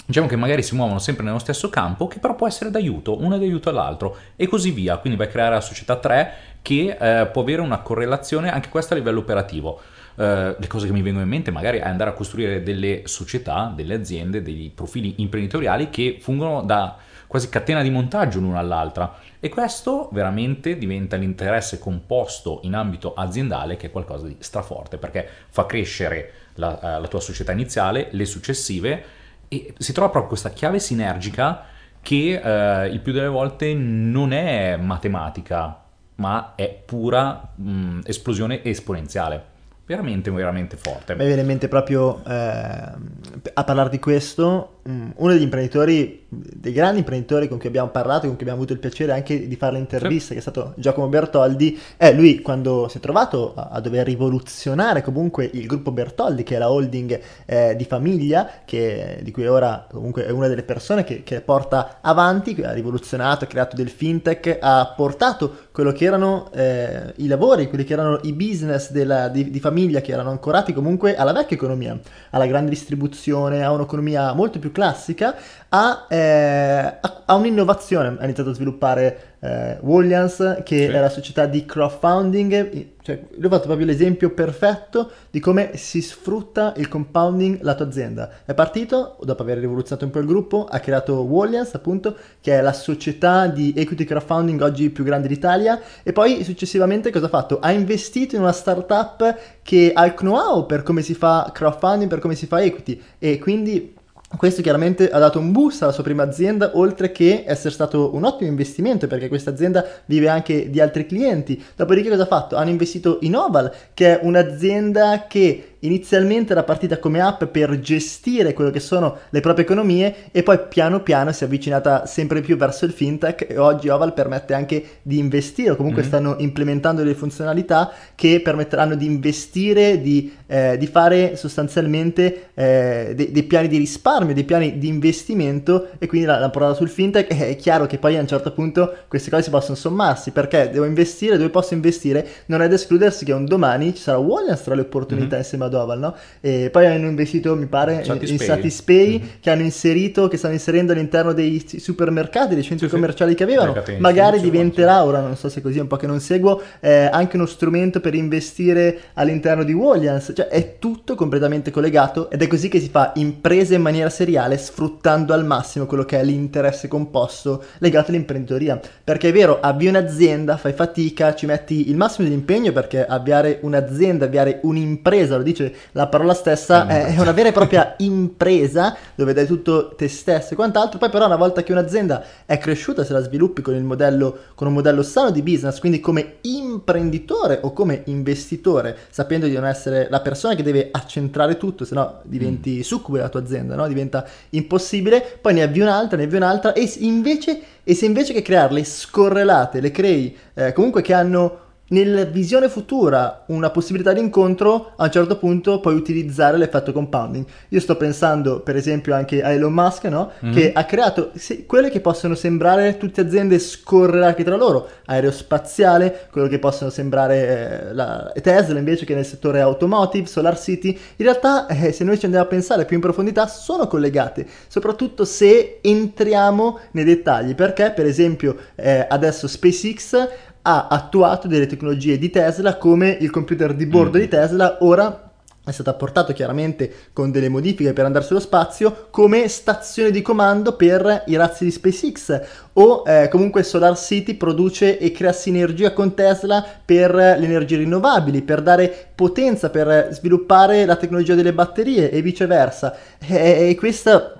diciamo 0.09 0.25
che 0.25 0.35
magari 0.35 0.63
si 0.63 0.73
muovono 0.73 0.97
sempre 0.97 1.23
nello 1.23 1.37
stesso 1.37 1.69
campo, 1.69 2.07
che 2.07 2.17
però 2.17 2.33
può 2.33 2.47
essere 2.47 2.71
d'aiuto, 2.71 3.21
uno 3.21 3.35
è 3.35 3.37
d'aiuto 3.37 3.69
all'altro 3.69 4.17
e 4.35 4.47
così 4.47 4.71
via. 4.71 4.97
Quindi 4.97 5.19
vai 5.19 5.27
a 5.27 5.29
creare 5.29 5.53
la 5.53 5.61
società 5.61 5.97
3 5.97 6.33
che 6.63 6.97
eh, 6.99 7.27
può 7.27 7.43
avere 7.43 7.61
una 7.61 7.77
correlazione 7.77 8.51
anche 8.51 8.69
questa 8.69 8.95
a 8.95 8.97
livello 8.97 9.19
operativo. 9.19 9.79
Uh, 10.15 10.55
le 10.57 10.67
cose 10.67 10.87
che 10.87 10.91
mi 10.91 11.01
vengono 11.01 11.23
in 11.23 11.29
mente 11.29 11.49
magari 11.49 11.77
è 11.77 11.83
andare 11.83 12.09
a 12.09 12.13
costruire 12.13 12.61
delle 12.61 13.03
società, 13.05 13.71
delle 13.73 13.93
aziende, 13.93 14.41
dei 14.41 14.69
profili 14.73 15.13
imprenditoriali 15.17 15.89
che 15.89 16.17
fungono 16.19 16.61
da 16.63 16.97
quasi 17.25 17.47
catena 17.47 17.81
di 17.81 17.89
montaggio 17.89 18.39
l'una 18.39 18.59
all'altra 18.59 19.15
e 19.39 19.47
questo 19.47 20.09
veramente 20.11 20.77
diventa 20.77 21.15
l'interesse 21.15 21.79
composto 21.79 22.59
in 22.63 22.73
ambito 22.73 23.13
aziendale 23.13 23.77
che 23.77 23.87
è 23.87 23.91
qualcosa 23.91 24.27
di 24.27 24.35
straforte 24.39 24.97
perché 24.97 25.25
fa 25.47 25.65
crescere 25.65 26.31
la, 26.55 26.77
uh, 26.81 26.99
la 26.99 27.07
tua 27.07 27.21
società 27.21 27.53
iniziale, 27.53 28.09
le 28.11 28.25
successive 28.25 29.17
e 29.49 29.73
si 29.77 29.91
trova 29.91 30.09
proprio 30.09 30.29
questa 30.29 30.51
chiave 30.51 30.79
sinergica 30.79 31.65
che 32.01 32.39
eh, 32.41 32.87
il 32.87 33.01
più 33.01 33.11
delle 33.11 33.27
volte 33.27 33.73
non 33.73 34.31
è 34.31 34.77
matematica, 34.77 35.83
ma 36.15 36.53
è 36.55 36.81
pura 36.85 37.51
mh, 37.55 38.01
esplosione 38.05 38.63
esponenziale. 38.63 39.57
Veramente, 39.85 40.29
veramente 40.29 40.77
forte. 40.77 41.15
Mi 41.15 41.25
viene 41.25 41.41
in 41.41 41.47
mente 41.47 41.67
proprio 41.67 42.23
eh, 42.23 42.31
a 42.31 43.63
parlare 43.63 43.89
di 43.89 43.97
questo 43.97 44.78
uno 45.15 45.31
degli 45.31 45.43
imprenditori, 45.43 46.25
dei 46.27 46.71
grandi 46.71 46.99
imprenditori 46.99 47.47
con 47.47 47.57
cui 47.57 47.67
abbiamo 47.67 47.89
parlato, 47.89 48.27
con 48.27 48.35
cui 48.35 48.41
abbiamo 48.41 48.57
avuto 48.57 48.73
il 48.73 48.79
piacere 48.79 49.11
anche 49.11 49.47
di 49.47 49.55
fare 49.55 49.75
l'intervista, 49.75 50.27
sì. 50.27 50.33
che 50.33 50.39
è 50.39 50.41
stato 50.41 50.73
Giacomo 50.77 51.07
Bertoldi, 51.07 51.79
è 51.97 52.11
lui 52.13 52.41
quando 52.41 52.87
si 52.89 52.97
è 52.97 52.99
trovato 53.01 53.53
a, 53.55 53.69
a 53.71 53.79
dover 53.81 54.05
rivoluzionare 54.05 55.01
comunque 55.01 55.49
il 55.51 55.65
gruppo 55.65 55.91
Bertoldi, 55.91 56.43
che 56.43 56.55
è 56.55 56.59
la 56.59 56.71
holding 56.71 57.19
eh, 57.45 57.75
di 57.75 57.85
famiglia, 57.85 58.49
che, 58.65 59.19
di 59.21 59.31
cui 59.31 59.47
ora 59.47 59.85
comunque 59.89 60.25
è 60.25 60.31
una 60.31 60.47
delle 60.47 60.63
persone 60.63 61.03
che, 61.03 61.23
che 61.23 61.41
porta 61.41 61.99
avanti, 62.01 62.59
ha 62.63 62.71
rivoluzionato, 62.71 63.45
ha 63.45 63.47
creato 63.47 63.75
del 63.75 63.89
fintech, 63.89 64.57
ha 64.59 64.93
portato 64.95 65.67
quello 65.71 65.91
che 65.91 66.05
erano 66.05 66.49
eh, 66.53 67.13
i 67.17 67.27
lavori, 67.27 67.69
quelli 67.69 67.83
che 67.83 67.93
erano 67.93 68.19
i 68.23 68.33
business 68.33 68.91
della, 68.91 69.29
di, 69.29 69.49
di 69.49 69.59
famiglia 69.59 70.01
che 70.01 70.11
erano 70.11 70.29
ancorati 70.29 70.73
comunque 70.73 71.15
alla 71.15 71.31
vecchia 71.31 71.55
economia, 71.55 71.97
alla 72.31 72.45
grande 72.45 72.69
distribuzione, 72.69 73.63
a 73.63 73.71
un'economia 73.71 74.33
molto 74.33 74.59
più 74.59 74.71
classica 74.79 75.35
a, 75.67 76.05
eh, 76.07 76.97
a, 77.01 77.21
a 77.25 77.35
un'innovazione. 77.35 78.15
Ha 78.17 78.23
iniziato 78.23 78.51
a 78.51 78.53
sviluppare 78.53 79.35
eh, 79.41 79.77
Williams, 79.81 80.61
che 80.63 80.77
sì. 80.77 80.83
è 80.85 80.99
la 80.99 81.09
società 81.09 81.45
di 81.45 81.65
crowdfunding. 81.65 82.87
Cioè, 83.01 83.23
lui 83.35 83.45
ha 83.45 83.49
fatto 83.49 83.65
proprio 83.65 83.85
l'esempio 83.85 84.29
perfetto 84.31 85.11
di 85.29 85.39
come 85.39 85.75
si 85.75 86.01
sfrutta 86.01 86.73
il 86.77 86.87
compounding 86.87 87.59
la 87.61 87.75
tua 87.75 87.85
azienda. 87.85 88.29
È 88.45 88.53
partito, 88.53 89.17
dopo 89.21 89.41
aver 89.41 89.57
rivoluzionato 89.57 90.05
un 90.05 90.11
po' 90.11 90.19
il 90.19 90.25
gruppo, 90.25 90.65
ha 90.65 90.79
creato 90.79 91.21
Williams, 91.23 91.73
appunto, 91.73 92.15
che 92.39 92.57
è 92.57 92.61
la 92.61 92.73
società 92.73 93.47
di 93.47 93.73
equity 93.75 94.05
crowdfunding 94.05 94.61
oggi 94.61 94.89
più 94.89 95.03
grande 95.03 95.27
d'Italia, 95.27 95.79
e 96.03 96.13
poi 96.13 96.43
successivamente 96.43 97.11
cosa 97.11 97.25
ha 97.25 97.29
fatto? 97.29 97.59
Ha 97.59 97.71
investito 97.71 98.35
in 98.35 98.41
una 98.41 98.53
startup 98.53 99.37
che 99.61 99.91
ha 99.93 100.05
il 100.05 100.13
know-how 100.13 100.65
per 100.65 100.83
come 100.83 101.01
si 101.01 101.13
fa 101.13 101.51
crowdfunding, 101.53 102.09
per 102.09 102.19
come 102.19 102.35
si 102.35 102.47
fa 102.47 102.61
equity, 102.61 103.01
e 103.17 103.39
quindi 103.39 103.97
questo 104.37 104.61
chiaramente 104.61 105.09
ha 105.09 105.17
dato 105.17 105.39
un 105.39 105.51
boost 105.51 105.81
alla 105.81 105.91
sua 105.91 106.03
prima 106.03 106.23
azienda, 106.23 106.71
oltre 106.75 107.11
che 107.11 107.43
essere 107.47 107.73
stato 107.73 108.13
un 108.13 108.23
ottimo 108.23 108.49
investimento, 108.49 109.07
perché 109.07 109.27
questa 109.27 109.49
azienda 109.49 109.83
vive 110.05 110.29
anche 110.29 110.69
di 110.69 110.79
altri 110.79 111.05
clienti. 111.05 111.61
Dopodiché 111.75 112.09
cosa 112.09 112.23
ha 112.23 112.27
fatto? 112.27 112.55
Hanno 112.55 112.69
investito 112.69 113.17
in 113.21 113.35
Oval, 113.35 113.71
che 113.93 114.19
è 114.19 114.23
un'azienda 114.23 115.25
che 115.27 115.68
inizialmente 115.79 116.51
era 116.51 116.63
partita 116.63 116.97
come 116.97 117.21
app 117.21 117.45
per 117.45 117.79
gestire 117.79 118.53
quello 118.53 118.71
che 118.71 118.79
sono 118.79 119.17
le 119.29 119.39
proprie 119.39 119.65
economie 119.65 120.15
e 120.31 120.43
poi 120.43 120.59
piano 120.67 121.01
piano 121.01 121.31
si 121.31 121.43
è 121.43 121.47
avvicinata 121.47 122.05
sempre 122.05 122.41
più 122.41 122.57
verso 122.57 122.85
il 122.85 122.91
fintech 122.91 123.47
e 123.49 123.57
oggi 123.57 123.89
Oval 123.89 124.13
permette 124.13 124.53
anche 124.53 124.83
di 125.01 125.17
investire 125.17 125.71
o 125.71 125.75
comunque 125.75 126.01
mm-hmm. 126.01 126.11
stanno 126.11 126.35
implementando 126.39 127.01
delle 127.01 127.15
funzionalità 127.15 127.91
che 128.15 128.41
permetteranno 128.41 128.95
di 128.95 129.05
investire, 129.05 130.01
di, 130.01 130.33
eh, 130.47 130.77
di 130.77 130.87
fare 130.87 131.35
sostanzialmente 131.35 132.49
eh, 132.53 133.13
dei, 133.15 133.31
dei, 133.31 133.43
piani 133.43 133.67
di 133.67 133.77
risparmio, 133.77 134.33
dei 134.33 134.43
piani 134.43 134.77
di 134.77 134.87
investimento 134.87 135.89
e 135.97 136.07
quindi 136.07 136.27
la, 136.27 136.39
la 136.39 136.49
parola 136.49 136.73
sul 136.73 136.89
fintech 136.89 137.35
è 137.35 137.55
chiaro 137.55 137.85
che 137.85 137.97
poi 137.97 138.17
a 138.17 138.21
un 138.21 138.27
certo 138.27 138.51
punto 138.51 138.95
queste 139.07 139.29
cose 139.29 139.43
si 139.43 139.49
possono 139.49 139.75
sommarsi 139.75 140.31
perché 140.31 140.69
devo 140.69 140.85
investire, 140.85 141.37
dove 141.37 141.49
posso 141.49 141.73
investire, 141.73 142.27
non 142.47 142.61
è 142.61 142.67
da 142.67 142.75
escludersi 142.75 143.23
che 143.23 143.31
un 143.31 143.45
domani 143.45 143.95
ci 143.95 144.01
sarà 144.01 144.17
Wallians 144.17 144.61
tra 144.61 144.75
le 144.75 144.81
opportunità 144.81 145.27
mm-hmm. 145.27 145.39
insieme 145.39 145.65
a 145.65 145.68
Doval, 145.69 145.99
no? 145.99 146.15
E 146.41 146.69
poi 146.69 146.85
hanno 146.85 147.07
investito, 147.07 147.55
mi 147.55 147.67
pare, 147.67 148.03
Satispay. 148.03 148.31
in 148.31 148.39
Satispay, 148.39 149.07
mm-hmm. 149.07 149.27
che 149.39 149.49
hanno 149.49 149.61
inserito, 149.61 150.27
che 150.27 150.37
stanno 150.37 150.53
inserendo 150.53 150.91
all'interno 150.91 151.33
dei 151.33 151.65
supermercati, 151.77 152.53
dei 152.53 152.63
centri 152.63 152.87
sì, 152.87 152.93
commerciali 152.93 153.31
sì. 153.31 153.37
che 153.37 153.43
avevano. 153.43 153.73
Catene, 153.73 153.99
Magari 153.99 154.41
diventerà, 154.41 155.03
ora 155.03 155.19
non 155.21 155.35
so 155.35 155.49
se 155.49 155.59
è 155.59 155.61
così, 155.61 155.79
un 155.79 155.87
po' 155.87 155.97
che 155.97 156.07
non 156.07 156.19
seguo, 156.19 156.61
eh, 156.79 157.09
anche 157.11 157.35
uno 157.35 157.45
strumento 157.45 157.99
per 157.99 158.15
investire 158.15 158.99
all'interno 159.13 159.63
di 159.63 159.73
Wallians. 159.73 160.33
Cioè 160.35 160.47
è 160.47 160.77
tutto 160.79 161.15
completamente 161.15 161.71
collegato 161.71 162.29
ed 162.29 162.41
è 162.41 162.47
così 162.47 162.67
che 162.69 162.79
si 162.79 162.89
fa 162.89 163.13
impresa 163.15 163.75
in 163.75 163.81
maniera 163.81 164.09
seriale, 164.09 164.57
sfruttando 164.57 165.33
al 165.33 165.45
massimo 165.45 165.85
quello 165.85 166.05
che 166.05 166.19
è 166.19 166.23
l'interesse 166.23 166.87
composto 166.87 167.63
legato 167.79 168.11
all'imprenditoria. 168.11 168.79
Perché 169.03 169.29
è 169.29 169.31
vero, 169.31 169.59
avvii 169.59 169.87
un'azienda, 169.87 170.57
fai 170.57 170.73
fatica, 170.73 171.35
ci 171.35 171.45
metti 171.45 171.89
il 171.89 171.95
massimo 171.95 172.27
dell'impegno 172.27 172.71
perché 172.71 173.05
avviare 173.05 173.59
un'azienda, 173.61 174.25
avviare 174.25 174.59
un'impresa, 174.63 175.37
lo 175.37 175.43
dice 175.43 175.58
dice 175.59 175.75
la 175.91 176.07
parola 176.07 176.33
stessa, 176.33 176.87
è, 176.87 177.15
è 177.15 177.19
una 177.19 177.31
vera 177.31 177.49
e 177.49 177.51
propria 177.51 177.95
impresa 177.99 178.95
dove 179.15 179.33
dai 179.33 179.45
tutto 179.45 179.93
te 179.95 180.07
stesso 180.07 180.53
e 180.53 180.55
quant'altro. 180.55 180.97
Poi, 180.97 181.09
però, 181.09 181.25
una 181.25 181.35
volta 181.35 181.63
che 181.63 181.71
un'azienda 181.71 182.23
è 182.45 182.57
cresciuta, 182.57 183.03
se 183.03 183.13
la 183.13 183.21
sviluppi 183.21 183.61
con, 183.61 183.77
modello, 183.81 184.37
con 184.55 184.67
un 184.67 184.73
modello 184.73 185.03
sano 185.03 185.31
di 185.31 185.41
business, 185.41 185.79
quindi 185.79 185.99
come 185.99 186.37
imprenditore 186.41 187.59
o 187.61 187.73
come 187.73 188.03
investitore, 188.05 188.97
sapendo 189.09 189.47
di 189.47 189.53
non 189.53 189.65
essere 189.65 190.07
la 190.09 190.21
persona 190.21 190.55
che 190.55 190.63
deve 190.63 190.89
accentrare 190.91 191.57
tutto, 191.57 191.85
se 191.85 191.95
no 191.95 192.19
diventi 192.23 192.77
mm. 192.77 192.81
succubo 192.81 193.17
della 193.17 193.29
tua 193.29 193.41
azienda, 193.41 193.75
no? 193.75 193.87
diventa 193.87 194.25
impossibile. 194.51 195.37
Poi 195.41 195.53
ne 195.53 195.63
avvii 195.63 195.81
un'altra, 195.81 196.17
ne 196.17 196.23
avvii 196.23 196.37
un'altra, 196.37 196.73
e 196.73 196.91
invece, 196.99 197.61
e 197.83 197.93
se 197.93 198.05
invece 198.05 198.33
che 198.33 198.41
crearle 198.41 198.83
scorrelate, 198.83 199.79
le 199.81 199.91
crei 199.91 200.35
eh, 200.53 200.73
comunque 200.73 201.01
che 201.01 201.13
hanno 201.13 201.67
nella 201.89 202.25
visione 202.25 202.69
futura 202.69 203.43
una 203.47 203.69
possibilità 203.69 204.13
di 204.13 204.19
incontro, 204.19 204.93
a 204.95 205.05
un 205.05 205.11
certo 205.11 205.37
punto 205.37 205.79
puoi 205.79 205.95
utilizzare 205.95 206.57
l'effetto 206.57 206.91
compounding. 206.91 207.45
Io 207.69 207.79
sto 207.79 207.95
pensando, 207.95 208.61
per 208.61 208.75
esempio, 208.75 209.15
anche 209.15 209.41
a 209.41 209.51
Elon 209.51 209.73
Musk, 209.73 210.05
no? 210.05 210.31
mm-hmm. 210.43 210.53
che 210.53 210.71
ha 210.73 210.85
creato 210.85 211.31
se, 211.35 211.65
quelle 211.65 211.89
che 211.89 211.99
possono 211.99 212.35
sembrare 212.35 212.97
tutte 212.97 213.21
aziende 213.21 213.59
scorrelate 213.59 214.43
tra 214.43 214.55
loro, 214.55 214.87
aerospaziale, 215.05 216.27
quello 216.31 216.47
che 216.47 216.59
possono 216.59 216.89
sembrare 216.89 217.89
eh, 217.89 217.93
la 217.93 218.31
Tesla 218.41 218.79
invece 218.79 219.05
che 219.05 219.15
nel 219.15 219.25
settore 219.25 219.61
automotive, 219.61 220.27
Solar 220.27 220.59
City. 220.59 220.89
In 220.89 221.25
realtà, 221.25 221.67
eh, 221.67 221.91
se 221.91 222.03
noi 222.03 222.17
ci 222.17 222.25
andiamo 222.25 222.45
a 222.45 222.49
pensare 222.49 222.85
più 222.85 222.95
in 222.95 223.01
profondità, 223.01 223.47
sono 223.47 223.87
collegate, 223.87 224.45
soprattutto 224.67 225.25
se 225.25 225.79
entriamo 225.81 226.79
nei 226.91 227.03
dettagli, 227.03 227.55
perché 227.55 227.91
per 227.91 228.05
esempio 228.05 228.55
eh, 228.75 229.05
adesso 229.09 229.47
SpaceX 229.47 230.27
ha 230.69 230.87
attuato 230.87 231.47
delle 231.47 231.65
tecnologie 231.65 232.19
di 232.19 232.29
Tesla 232.29 232.77
come 232.77 233.17
il 233.19 233.31
computer 233.31 233.73
di 233.73 233.87
bordo 233.87 234.17
mm. 234.17 234.21
di 234.21 234.27
Tesla 234.27 234.77
ora 234.81 235.23
è 235.65 235.71
stato 235.71 235.89
apportato 235.89 236.31
chiaramente 236.33 236.91
con 237.11 237.31
delle 237.31 237.49
modifiche 237.49 237.93
per 237.93 238.05
andare 238.05 238.23
sullo 238.23 238.39
spazio 238.39 239.07
come 239.09 239.47
stazione 239.47 240.11
di 240.11 240.21
comando 240.21 240.75
per 240.75 241.23
i 241.27 241.35
razzi 241.35 241.63
di 241.63 241.71
SpaceX 241.71 242.41
o 242.73 243.03
eh, 243.05 243.27
comunque 243.29 243.63
Solar 243.63 243.97
City 243.97 244.35
produce 244.35 244.99
e 244.99 245.11
crea 245.11 245.31
sinergia 245.31 245.91
con 245.93 246.13
Tesla 246.13 246.65
per 246.85 247.13
le 247.13 247.43
energie 247.43 247.77
rinnovabili, 247.77 248.41
per 248.41 248.61
dare 248.61 249.09
potenza, 249.13 249.69
per 249.69 250.09
sviluppare 250.11 250.85
la 250.85 250.95
tecnologia 250.95 251.35
delle 251.35 251.53
batterie 251.53 252.09
e 252.09 252.21
viceversa. 252.21 252.95
E, 253.19 253.69
e 253.69 253.75
questa 253.75 254.38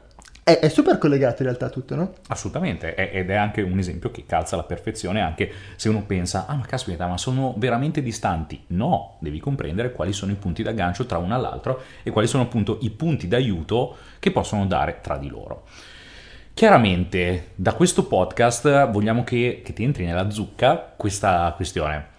è, 0.50 0.60
è, 0.60 0.70
super 0.70 0.98
collegato 0.98 1.42
in 1.42 1.50
realtà 1.50 1.70
tutto, 1.70 1.96
no? 1.96 2.14
Assolutamente, 2.28 2.96
è, 2.96 3.12
ed 3.14 3.30
è 3.30 3.36
anche 3.36 3.62
un 3.62 3.78
esempio 3.78 4.12
che 4.12 4.26
calza 4.26 4.56
alla 4.56 4.64
perfezione, 4.64 5.22
anche 5.22 5.52
se 5.76 5.90
uno 5.90 6.04
pensa, 6.04 6.46
ah 6.48 6.56
ma 6.56 6.66
caspita, 6.66 7.08
ma 7.08 7.18
sono 7.18 7.54
veramente 7.58 8.02
distanti. 8.02 8.64
No, 8.68 9.18
devi 9.20 9.40
comprendere 9.40 9.92
quali 9.92 10.14
sono 10.14 10.32
i 10.32 10.36
punti 10.36 10.64
d'aggancio 10.64 11.06
tra 11.06 11.18
uno 11.18 11.36
all'altro 11.36 11.84
e 12.04 12.12
quali 12.12 12.28
sono 12.28 12.44
appunto 12.44 12.80
i 12.82 12.90
punti 12.90 13.28
d'aiuto 13.28 13.98
che 14.20 14.32
possono 14.32 14.66
dare 14.66 15.00
tra 15.02 15.18
di 15.18 15.30
loro. 15.30 15.66
Chiaramente 16.54 17.52
da 17.56 17.74
questo 17.74 18.06
podcast 18.06 18.90
vogliamo 18.90 19.24
che, 19.24 19.62
che 19.64 19.72
ti 19.72 19.84
entri 19.84 20.06
nella 20.06 20.30
zucca 20.30 20.94
questa 20.98 21.54
questione. 21.56 22.18